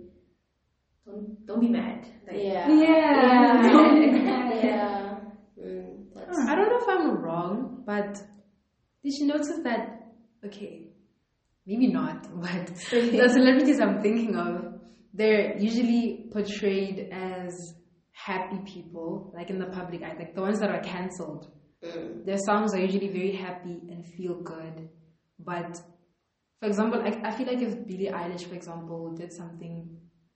[1.05, 2.07] don't don't be mad.
[2.27, 2.69] Like, Yeah.
[2.69, 4.53] Yeah.
[4.67, 5.19] Yeah.
[5.57, 8.15] Mm, I don't know if I'm wrong, but
[9.05, 10.13] did you notice that?
[10.45, 10.89] Okay,
[11.67, 14.66] maybe not, but the celebrities I'm thinking of,
[15.17, 17.53] they're usually portrayed as
[18.13, 21.51] happy people, like in the public eye, like the ones that are cancelled.
[21.85, 24.89] mm, Their songs are usually very happy and feel good,
[25.39, 25.73] but
[26.61, 29.75] for example, I, I feel like if Billie Eilish, for example, did something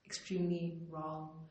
[0.04, 1.46] extremely wrong,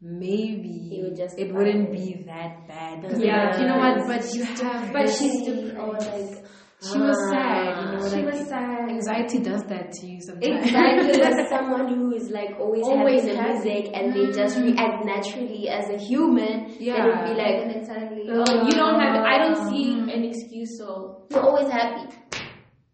[0.00, 1.92] maybe He would justify it wouldn't it.
[1.92, 3.04] be that bad.
[3.20, 3.60] Yeah.
[3.60, 4.06] you know what?
[4.06, 5.76] But you have, but she's depressed.
[5.78, 6.44] Or like,
[6.82, 7.76] she was sad.
[7.84, 8.08] You know.
[8.08, 8.88] She like was sad.
[8.88, 10.64] anxiety does that to you sometimes.
[10.64, 13.52] Exactly, as someone who is like always, Always happy in happy.
[13.52, 14.64] music and they just mm.
[14.72, 16.96] react naturally as a human, Yeah.
[16.96, 19.14] then it'd be like, and then suddenly, oh, you don't have.
[19.22, 20.14] I don't see mm.
[20.14, 20.78] an excuse.
[20.78, 22.16] So you're always happy.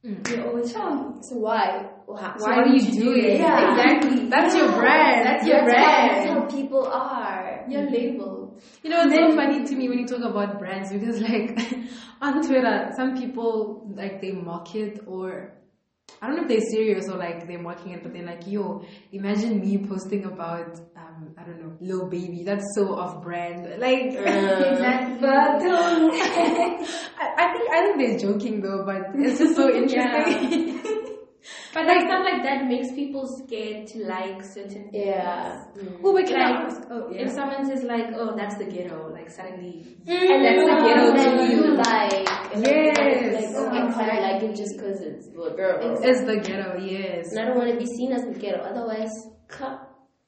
[0.04, 0.28] Mm.
[0.30, 1.18] you're always happy.
[1.22, 1.86] So why?
[2.06, 3.40] Why, Why do you do it?
[3.40, 3.70] Yeah.
[3.70, 4.28] Exactly.
[4.28, 5.26] That's your brand.
[5.26, 6.10] That's your That's brand.
[6.10, 7.64] that's how people are.
[7.68, 8.35] Your label.
[8.82, 11.58] You know, it's so funny to me when you talk about brands because, like,
[12.20, 15.52] on Twitter, some people like they mock it, or
[16.22, 18.82] I don't know if they're serious or like they're mocking it, but they're like, "Yo,
[19.12, 22.42] imagine me posting about, um, I don't know, Lil Baby.
[22.44, 28.84] That's so off-brand." Like, Uh, But um, I, I think I think they're joking though,
[28.84, 31.02] but it's just so interesting.
[31.76, 35.04] But like stuff like that makes people scared to like certain things.
[35.12, 35.64] yeah.
[35.76, 36.00] Mm.
[36.00, 36.80] Who can Like, ask?
[36.90, 41.06] Oh, If someone says like, "Oh, that's the ghetto," like suddenly, And that's the ghetto
[41.20, 41.74] then to you you.
[41.76, 42.24] like,
[42.64, 42.96] Yes.
[43.36, 46.00] like, oh, I kinda like it just because it's a girl.
[46.02, 47.28] It's the ghetto, yes.
[47.32, 48.60] And I don't want to be seen as the ghetto.
[48.70, 49.12] Otherwise,
[49.48, 49.76] cut.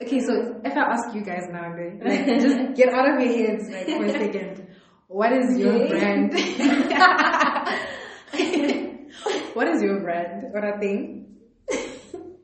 [0.02, 0.32] Okay, so
[0.62, 3.86] if I ask you guys now, okay, like, just get out of your heads like
[3.96, 4.66] for a second.
[5.08, 6.34] What is your brand?
[9.54, 10.44] what is your brand?
[10.52, 11.17] What I think?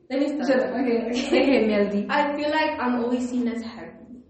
[0.09, 0.61] Let me start.
[0.61, 1.25] okay, okay.
[1.41, 2.05] Okay, Melody.
[2.09, 4.21] I feel like I'm always seen as happy.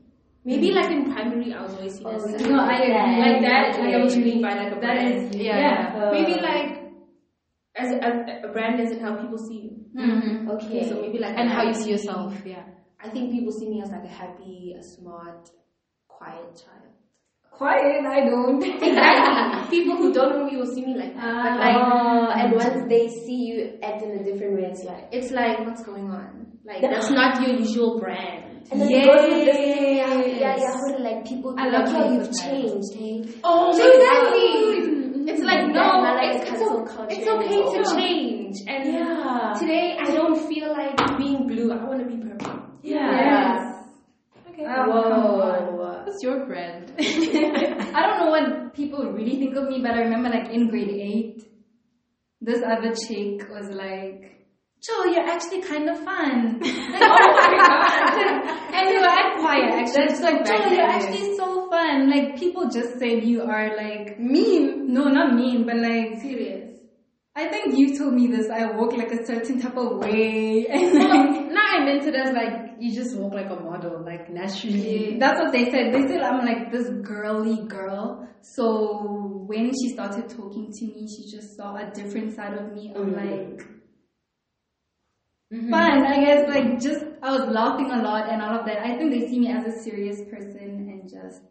[0.45, 2.43] Maybe like in primary, I was always seen as Oh, happy.
[2.49, 3.21] No, I agree.
[3.25, 3.73] like that.
[3.73, 3.81] Okay.
[3.83, 5.31] Like I was mean by like a brand.
[5.31, 5.57] is Yeah.
[5.57, 6.11] yeah.
[6.11, 6.85] Maybe like
[7.75, 9.71] as a, a brand isn't how people see you.
[9.99, 10.49] Mm-hmm.
[10.51, 10.87] Okay.
[10.89, 12.63] So maybe like And how you see yourself, yeah.
[13.03, 15.49] I think people see me as like a happy, a smart,
[16.07, 16.84] quiet child.
[17.57, 18.61] Quiet, I don't.
[18.83, 19.69] Exactly.
[19.79, 21.43] people who don't know me will see me like that.
[21.43, 22.27] but like ah.
[22.27, 25.07] Oh, and once they see you act in a different way, it's like.
[25.11, 26.57] it's like what's going on?
[26.65, 28.67] Like that's not your usual brand.
[28.71, 29.77] And then it goes with this Yes.
[29.77, 32.27] thing, yeah, yeah, yeah, how to, like people be I like, oh, love how you've
[32.27, 33.15] you changed, hey.
[33.43, 35.29] Oh, So exactly.
[35.31, 37.95] It's like Yeah, no, not like it's, it's, cancel o- culture it's okay to anymore.
[37.95, 38.55] change.
[38.67, 39.53] And Yeah.
[39.59, 41.71] today I don't feel like being blue.
[41.71, 42.59] I want to be purple.
[42.81, 43.71] Yeah.
[44.49, 44.65] Okay.
[44.65, 46.03] Oh, Whoa.
[46.05, 46.84] What's your brand?
[46.99, 50.89] I don't know what people really think of me, but I remember like in grade
[50.89, 51.43] eight,
[52.41, 54.31] this other chick was like,
[54.81, 56.61] Joe, you're actually kind of fun.
[56.95, 58.73] Like, oh my god.
[58.73, 60.03] and we were at choir actually.
[60.03, 62.09] It's like, Joe, you're actually so fun.
[62.09, 64.93] Like people just said you are like Mean.
[64.93, 66.65] no, not mean, but like Serious.
[67.37, 68.49] I think you told me this.
[68.49, 71.44] I walk like a certain type of way, and like,
[71.75, 75.17] I meant it as like you just walk like a model, like naturally.
[75.19, 75.93] That's what they said.
[75.93, 78.27] They said I'm like this girly girl.
[78.41, 82.93] So when she started talking to me, she just saw a different side of me.
[82.95, 83.65] I'm like
[85.53, 85.69] Mm-hmm.
[85.69, 86.05] fun.
[86.05, 88.79] I guess like just I was laughing a lot and all of that.
[88.83, 91.41] I think they see me as a serious person and just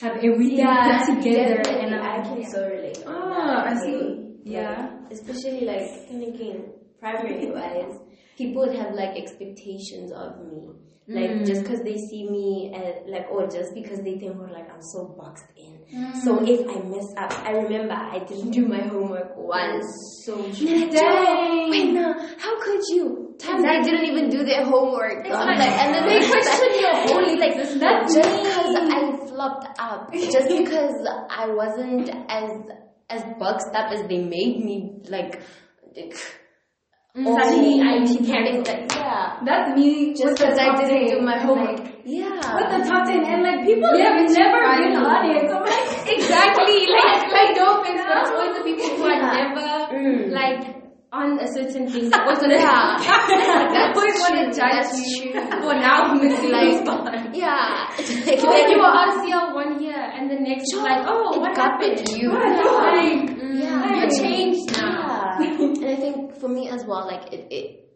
[0.00, 1.62] have everything Yeah, put together.
[1.70, 2.48] And I can yeah.
[2.48, 2.98] so relate.
[3.06, 3.64] on Ah.
[3.70, 4.34] I see.
[4.42, 4.90] Yeah.
[5.10, 6.64] especially like thinking
[7.00, 7.98] primary wise,
[8.36, 10.68] people have like expectations of me.
[11.08, 11.46] Like Mm.
[11.46, 14.80] just because they see me as, like, or just because they think, oh, like I'm
[14.80, 15.80] so boxed in.
[15.92, 16.14] Mm.
[16.22, 20.22] So if I mess up, I remember I didn't do my homework once.
[20.24, 21.70] So Dang.
[21.70, 23.34] Wait, no, how could you?
[23.40, 25.26] Times they didn't even do their homework.
[25.26, 30.12] Like- like, and then they question your whole like That's just because I flopped up,
[30.12, 30.94] just because
[31.28, 32.50] I wasn't as
[33.08, 35.00] as boxed up as they made me.
[35.08, 35.42] Like,
[37.14, 41.38] like Suddenly I think that yeah, That's me just because I didn't 10, do my
[41.42, 41.78] homework.
[41.80, 45.50] Like, yeah, with the top ten and like people yeah, have never been on it.
[45.50, 50.30] I'm like exactly like like but it's always the people who are never Mm.
[50.30, 50.76] like
[51.12, 52.06] on a certain thing.
[52.14, 52.94] Always gonna Yeah.
[53.02, 55.32] That's always to judge you.
[55.34, 57.34] For now, is Like, like.
[57.34, 61.34] yeah, like, Like you were on CL one year, and the next you're like, oh,
[61.34, 61.98] It what happened?
[61.98, 62.30] with you.
[62.30, 63.26] Like,
[63.58, 63.98] Yeah.
[63.98, 64.86] you changed now.
[64.86, 65.19] Yeah.
[65.82, 67.88] and I think for me as well, like it, it,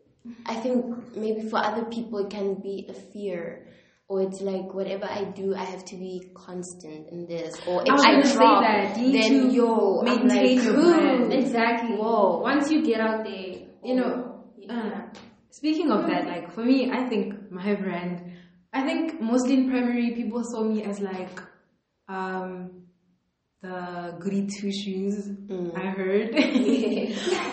[0.46, 3.68] I think maybe for other people it can be a fear.
[4.06, 7.58] Or it's like whatever I do, I have to be constant in this.
[7.66, 8.94] Or if I, say drop, that.
[8.96, 11.32] Then yo, maintain like, your brand.
[11.32, 11.96] Exactly.
[11.96, 12.40] Whoa.
[12.40, 15.08] Once you get out there, You know, uh,
[15.50, 18.32] speaking of that, like for me, I think my brand,
[18.72, 21.40] I think mostly in primary people saw me as like
[22.08, 22.84] um
[23.62, 25.30] the goody two shoes.
[25.76, 26.03] I heard.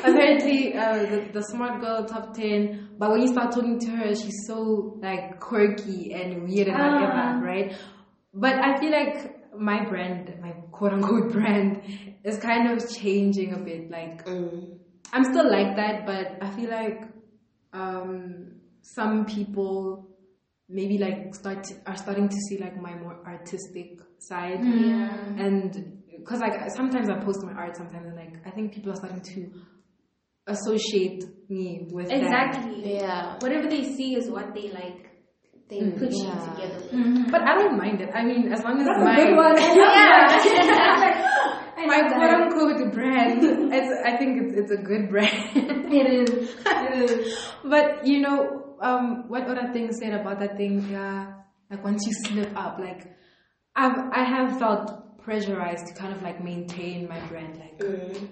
[0.03, 2.89] Apparently, uh, the, the smart girl top ten.
[2.97, 7.39] But when you start talking to her, she's so like quirky and weird and whatever,
[7.45, 7.75] right?
[8.33, 11.81] But I feel like my brand, my quote unquote brand,
[12.23, 13.89] is kind of changing a bit.
[13.89, 14.77] Like Mm.
[15.13, 17.03] I'm still like that, but I feel like
[17.73, 20.07] um, some people
[20.69, 24.61] maybe like start are starting to see like my more artistic side,
[25.37, 28.95] and because like sometimes I post my art, sometimes and like I think people are
[28.95, 29.51] starting to
[30.47, 32.17] associate me with that.
[32.21, 32.95] exactly.
[32.95, 35.07] Yeah, Whatever they see is what they like.
[35.69, 36.35] They Mm, put yeah.
[36.35, 36.79] you together.
[36.91, 37.31] with.
[37.31, 38.09] But I don't mind it.
[38.13, 39.55] I mean, as long as that's my a good one.
[39.81, 41.27] Yeah.
[41.77, 43.41] I my quote unquote brand,
[43.73, 45.31] it's, I think it's it's a good brand.
[45.93, 46.55] It is.
[46.65, 47.39] It is.
[47.63, 50.87] But you know, um, what other things said about that thing?
[50.91, 51.33] Yeah,
[51.71, 53.15] like once you slip up, like
[53.75, 58.27] I've I have felt pressurized to kind of like maintain my brand, like Mm.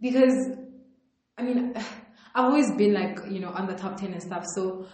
[0.00, 0.34] because
[1.38, 1.74] I mean
[2.34, 4.86] I've always been like you know on the top ten and stuff, so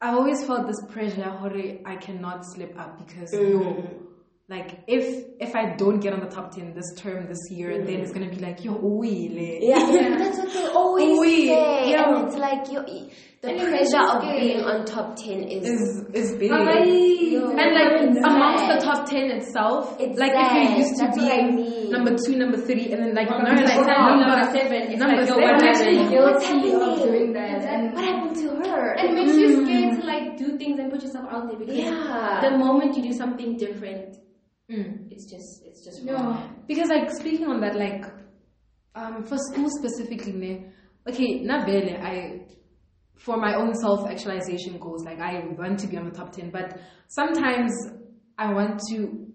[0.00, 1.24] I've always felt this pressure.
[1.24, 4.02] Hore, I cannot slip up because yo, mm.
[4.48, 7.86] like if if I don't get on the top ten this term this year, mm.
[7.86, 9.58] then it's gonna be like yo, uile.
[9.62, 12.16] yeah, that's what they always Oui, say, yeah.
[12.16, 16.04] and it's like you, the And pressure of you being on top ten is, is
[16.12, 16.50] is big.
[16.50, 18.80] Yo, And like it's amongst sad.
[18.80, 21.90] the top ten itself, It's like if you're used to That's what I mean.
[21.90, 24.98] number two, number three, and then like Or now like number number, number seven, it's
[24.98, 25.42] number like, yo, seven.
[25.44, 27.62] what I'm actually guilty of doing that.
[27.62, 28.92] And what happened to her?
[28.98, 31.76] And it makes you scared to like do things and put yourself out there because
[31.76, 32.40] Yeah.
[32.42, 34.16] the moment you do something different,
[34.68, 35.10] Mm.
[35.12, 36.12] it's just it's just Yeah.
[36.14, 36.56] wrong.
[36.66, 38.04] Because like speaking on that, like
[38.96, 40.66] um for school specifically, ne,
[41.08, 41.94] okay, not really.
[41.96, 42.42] I
[43.18, 46.50] for my own self actualization goals, like I want to be on the top ten,
[46.50, 47.72] but sometimes
[48.38, 49.28] I want to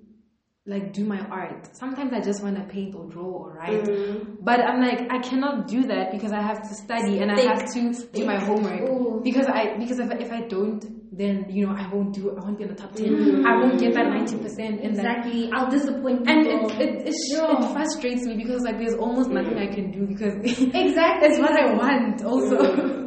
[0.66, 1.76] like do my art.
[1.76, 3.84] Sometimes I just want to paint or draw or write.
[3.84, 4.36] Mm-hmm.
[4.42, 7.74] But I'm like I cannot do that because I have to study and I have
[7.74, 8.90] to do my homework.
[8.90, 9.22] Ooh.
[9.22, 10.82] Because I because if, if I don't
[11.16, 13.46] then you know I won't do I won't be in the top 10 mm-hmm.
[13.46, 15.52] I won't get that ninety percent in that Exactly.
[15.54, 16.72] I'll disappoint and people.
[16.72, 20.08] it it, it, sh- it frustrates me because like there's almost nothing I can do
[20.08, 21.28] because exactly.
[21.28, 22.58] it's what I want also.
[22.58, 23.03] Mm-hmm.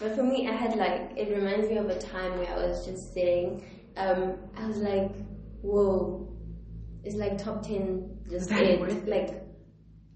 [0.00, 2.84] But for me, I had like it reminds me of a time where I was
[2.86, 3.62] just sitting.
[3.96, 5.12] Um, I was like,
[5.62, 6.28] "Whoa,
[7.04, 8.80] it's like top ten, just that it.
[8.80, 9.06] worth?
[9.06, 9.42] Like,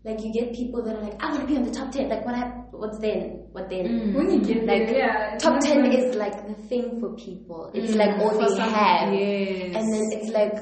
[0.05, 2.09] like you get people that are like, I want to be on the top ten.
[2.09, 3.47] Like, what hap- What's then?
[3.53, 4.15] What then?
[4.15, 5.39] when you get Like there, yeah.
[5.39, 7.71] top ten not- is like the thing for people.
[7.73, 9.77] It's like all For they some- have, Yes.
[9.77, 10.55] and then it's like,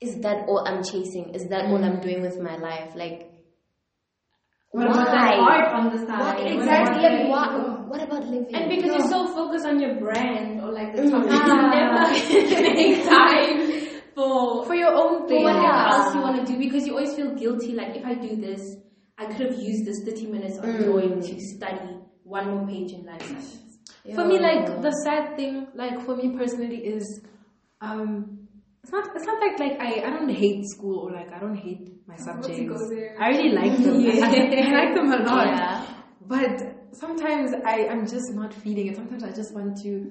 [0.00, 1.34] is that all I'm chasing?
[1.34, 1.84] Is that all Mm.
[1.84, 2.94] I'm doing with my life?
[2.94, 3.31] Like,
[4.72, 5.58] What about that why?
[5.60, 6.20] art on the side?
[6.20, 7.26] What, What exactly.
[7.28, 8.54] about what, what about living?
[8.56, 11.32] And because you're so focused on your brand or like the top, Mm.
[11.36, 15.44] you never make time for for your own for thing.
[15.44, 15.92] whatever Yeah.
[15.92, 17.72] else you want to do because you always feel guilty.
[17.74, 18.62] Like if I do this,
[19.18, 23.04] I could have used this 30 minutes on drawing to study one more page in
[23.04, 23.78] life science.
[24.14, 27.20] For me, like the sad thing, like for me personally, is
[27.82, 28.41] um,
[28.82, 29.14] it's not.
[29.14, 32.16] It's not like like I I don't hate school or like I don't hate my
[32.16, 32.82] subjects.
[33.18, 34.00] I really like them.
[34.22, 35.46] I, I like them a lot.
[35.46, 35.86] Yeah.
[36.26, 38.96] But sometimes I am just not feeling it.
[38.96, 40.10] Sometimes I just want to.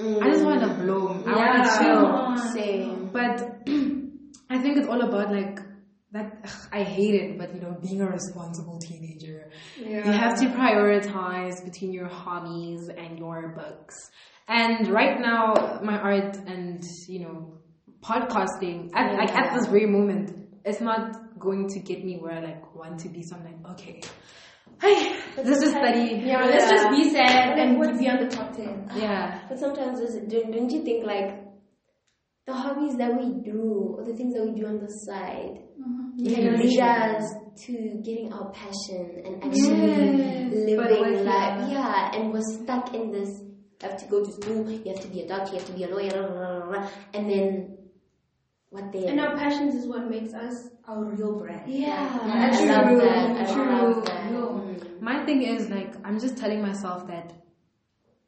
[0.00, 1.24] I just want to bloom.
[1.26, 2.52] I want to chill.
[2.52, 3.10] Same.
[3.12, 3.40] But
[4.50, 5.60] I think it's all about like
[6.12, 6.40] that.
[6.44, 11.64] ugh, I hate it, but you know, being a responsible teenager, you have to prioritize
[11.64, 14.10] between your hobbies and your books.
[14.48, 17.57] And right now, my art and you know,
[18.02, 22.40] podcasting at like at this very moment, it's not going to get me where I
[22.40, 23.22] like want to be.
[23.22, 24.00] So I'm like, okay,
[24.80, 26.22] hey, let's just study.
[26.24, 28.90] Yeah, let's just be sad and be on the top ten.
[28.96, 29.40] Yeah.
[29.48, 31.44] But sometimes, don't, don't you think like
[32.46, 36.34] the hobbies that we do or the things that we do on the side mm-hmm.
[36.34, 37.34] can lead us
[37.66, 41.70] to getting our passion and actually But living life?
[41.70, 43.28] Yeah, and we're stuck in this.
[43.80, 44.68] You have to go to school.
[44.68, 45.52] You have to be a doctor.
[45.52, 46.10] You have to be a lawyer.
[46.10, 47.77] Blah, blah, blah, and then
[48.70, 49.04] what then?
[49.08, 51.70] And our passions is what makes us our real brand.
[51.70, 53.48] yeah, Yeah, I love true, that.
[53.48, 53.72] I true.
[53.72, 54.30] love that.
[54.30, 55.00] Mm.
[55.00, 57.32] My thing is like I'm just telling myself that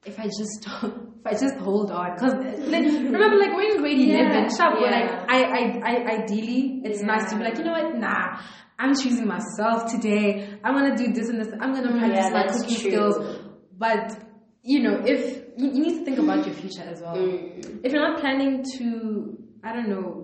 [0.06, 2.84] if I just if I just hold on, because like,
[3.14, 4.90] remember like when you're grade eleven, sharp, yeah.
[4.90, 8.40] like I, I I ideally it's nice to be like you know what, nah.
[8.82, 10.58] I'm choosing myself today.
[10.64, 11.48] I'm gonna do this and this.
[11.60, 12.90] I'm gonna practice Yeah, my cooking true.
[12.90, 13.38] skills.
[13.76, 14.24] But
[14.62, 17.14] you know, if you, you need to think about your future as well.
[17.14, 17.80] Mm.
[17.84, 20.19] If you're not planning to, I don't know,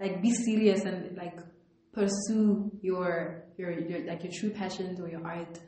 [0.00, 1.38] like be serious and like
[1.92, 5.58] pursue your your, your like your true passions or your art,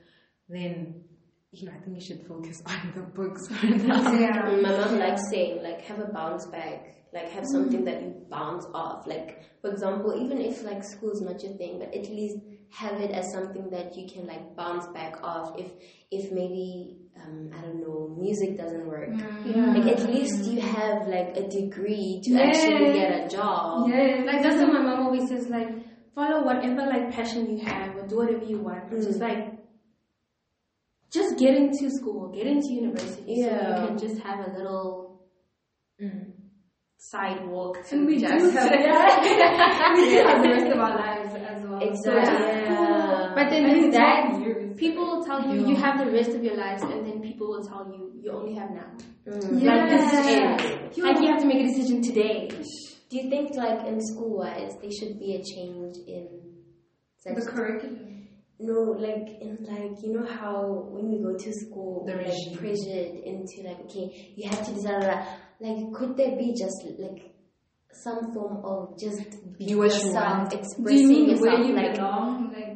[0.48, 1.04] then
[1.50, 4.02] you know I think you should focus on the books for now.
[4.48, 8.14] Mm, My mom likes saying like have a bounce back, like have something that you
[8.30, 9.06] bounce off.
[9.06, 12.36] Like for example, even if like school's not your thing, but at least
[12.70, 15.58] have it as something that you can like bounce back off.
[15.58, 15.70] If
[16.10, 19.10] if maybe um, I don't know, music doesn't work.
[19.44, 19.71] Yeah.
[19.84, 23.88] Like at least you have like a degree to actually get a job.
[23.88, 24.74] Yeah, Like that's what mm.
[24.74, 25.68] my mom always says, like
[26.14, 28.92] follow whatever like passion you have or do whatever you want.
[28.92, 29.28] It's just mm.
[29.28, 29.52] like
[31.10, 33.34] just get into school, get into university.
[33.36, 33.76] Yeah.
[33.76, 35.20] So you can just have a little
[36.98, 38.70] sidewalk to And we do just have-
[39.96, 41.80] we do have the rest of our lives as well.
[41.80, 42.22] So Exactly.
[42.22, 42.61] just- Yeah.
[43.34, 46.56] But then with it's that, people will tell you you have the rest of your
[46.56, 48.90] lives, and then people will tell you you only have now.
[49.26, 49.62] Mm.
[49.62, 50.56] Like this is Yeah.
[50.56, 50.98] it.
[50.98, 52.48] Like you have to make a decision today.
[53.10, 56.28] Do you think like in school wise there should be a change in
[57.18, 58.08] such The curriculum.
[58.60, 62.58] No, like in like you know how when we go to school, The we're, like
[62.58, 65.38] pressured into like okay, you have to do that.
[65.60, 67.34] Like, could there be just like
[67.92, 69.18] some form of just
[69.58, 70.50] be you yourself, want.
[70.50, 72.52] Do you mean yourself, where you like belong?
[72.52, 72.71] Like in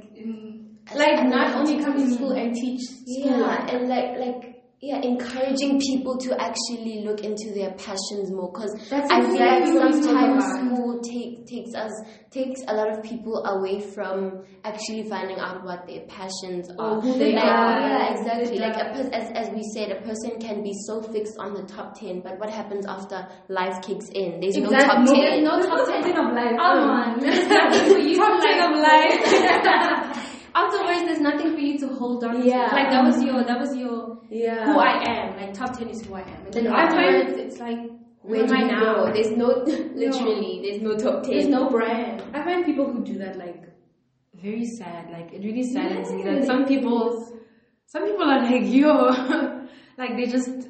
[0.95, 2.15] Like I not only come you to mean.
[2.15, 3.05] school and teach school.
[3.41, 8.73] yeah, and like like yeah, encouraging people to actually look into their passions more because
[8.91, 11.91] That's I feel like exactly what sometimes school take, takes us
[12.31, 16.99] takes a lot of people away from actually finding out what their passions are.
[16.99, 17.81] Or who they like, are.
[17.81, 18.59] Yeah, exactly.
[18.59, 19.19] Like a, Yeah.
[19.19, 22.39] as as we said, a person can be so fixed on the top ten, but
[22.39, 24.41] what happens after life kicks in?
[24.41, 25.25] There's no top No, ten.
[25.25, 26.57] there's no top ten of life.
[26.61, 27.49] Come on, there's
[28.07, 30.23] you Top to 10 of life.
[30.57, 32.47] Afterwards, there's nothing for you to hold on to.
[32.47, 32.71] Yeah.
[32.73, 34.65] Like that was your, that was your yeah.
[34.65, 35.37] who I am.
[35.37, 36.47] Like top ten is who I am.
[36.47, 37.79] And then I find- it's like
[38.23, 38.81] Where who do am I now?
[38.81, 39.13] go?
[39.13, 39.49] There's no
[40.05, 40.61] literally.
[40.65, 41.33] There's no top ten.
[41.33, 42.23] There's no brand.
[42.33, 43.65] I find people who do that like
[44.35, 45.11] very sad.
[45.11, 47.33] Like it really saddens me that some people,
[47.87, 49.67] some people are like yo,
[49.99, 50.69] like they just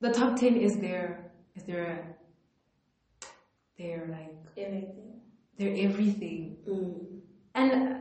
[0.00, 2.16] the top ten is their is their
[3.76, 5.20] their like Everything.
[5.58, 6.56] their everything.
[6.68, 7.20] Mm.
[7.54, 7.97] And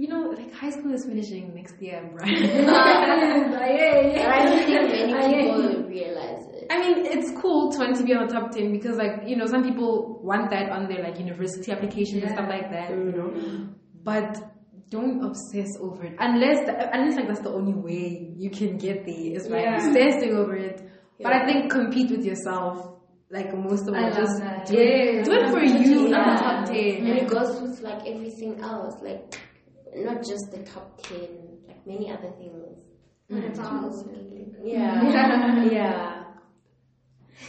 [0.00, 2.40] you know, like high school is finishing next year, right?
[2.66, 6.66] But I don't think many people realize it.
[6.70, 9.36] I mean, it's cool to want to be on the top 10 because, like, you
[9.36, 13.12] know, some people want that on their, like, university applications and stuff like that, you
[13.12, 13.68] know.
[14.02, 14.38] But
[14.88, 16.16] don't obsess over it.
[16.18, 19.76] Unless, the, unless like, that's the only way you can get there is by Yeah.
[19.86, 20.80] obsessing over it.
[21.22, 22.96] But I think compete with yourself.
[23.30, 24.66] Like, most of I it, love just that.
[24.66, 27.06] do it, do it for you, not the top 10.
[27.06, 29.38] And it goes with like everything else, like
[29.94, 31.28] not just the top ten,
[31.66, 32.78] like many other things.
[33.30, 33.54] Mm.
[33.54, 34.54] Mm.
[34.64, 35.02] Yeah.
[35.70, 36.24] yeah.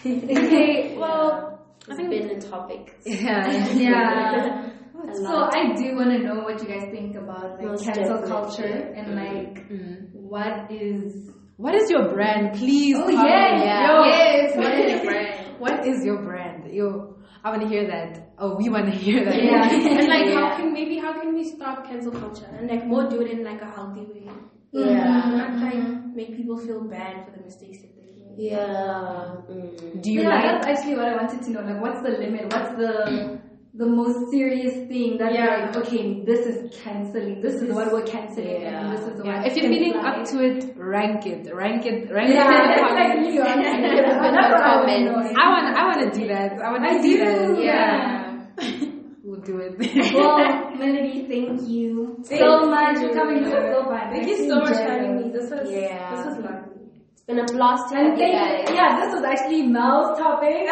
[0.06, 2.96] Okay, well, I think- It's been a topic.
[3.06, 3.74] Yeah.
[3.74, 4.70] yeah.
[4.96, 5.50] Oh, so.
[5.60, 8.30] I do want to know what you guys think about like Most cancel definitely.
[8.30, 9.16] culture and mm.
[9.16, 10.14] like Mm.
[10.14, 12.54] what is What is your brand?
[12.58, 12.96] Please.
[12.98, 13.18] Oh, comment.
[13.18, 13.88] yeah.
[13.88, 15.60] Yo, Yes, What what is is your brand?
[15.60, 16.72] What is your brand?
[16.74, 18.31] Yo, I want to hear that.
[18.44, 19.38] Oh, we want to hear that.
[19.44, 19.70] Yeah.
[20.00, 20.40] and like, Yeah.
[20.40, 23.44] how can maybe how can we stop cancel culture and like more do it in
[23.44, 24.28] like a healthy way?
[24.72, 25.30] Yeah.
[25.38, 28.36] Not like make people feel bad for the mistakes that they made.
[28.52, 29.36] Yeah.
[29.50, 30.02] Mm.
[30.02, 30.44] Do you yeah, like?
[30.48, 31.62] that's actually what I wanted to know.
[31.62, 32.46] Like, what's the limit?
[32.54, 33.40] What's the
[33.74, 35.70] the most serious thing that's Yeah.
[35.72, 37.42] like, okay, this is canceling.
[37.42, 38.80] This is what we're canceling, Yeah.
[38.80, 39.46] and this is the Yeah, one.
[39.46, 42.58] if you're feeling up to it, rank it, rank it, rank yeah, it.
[42.58, 43.34] in the like comments.
[43.36, 43.42] you.
[43.42, 45.40] I'm In the I wanna comments.
[45.40, 46.50] I want, I want to do that.
[46.60, 47.64] I want to do do, that.
[47.64, 48.21] yeah.
[49.24, 49.78] we'll do it.
[50.14, 53.44] Well, Melody, thank you Thank so much for coming.
[53.44, 53.86] Was so.
[54.12, 55.32] Thank you so much for having me.
[55.32, 56.16] This was Yeah.
[56.16, 56.68] this was lovely.
[57.14, 58.68] It's been a blast to have you guys.
[58.74, 60.66] yeah, this was actually Mel's topic.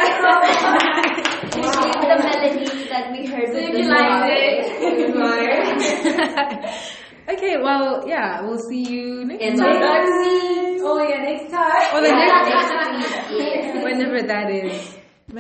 [1.50, 3.48] Especially the melody that we heard.
[3.54, 4.66] So if you liked it,
[7.30, 9.80] okay, well, yeah, we'll see you next In time.
[9.80, 11.96] the oh yeah, next time.
[11.96, 12.50] Or the next,
[13.30, 13.84] next week.
[13.84, 14.99] Whenever that is.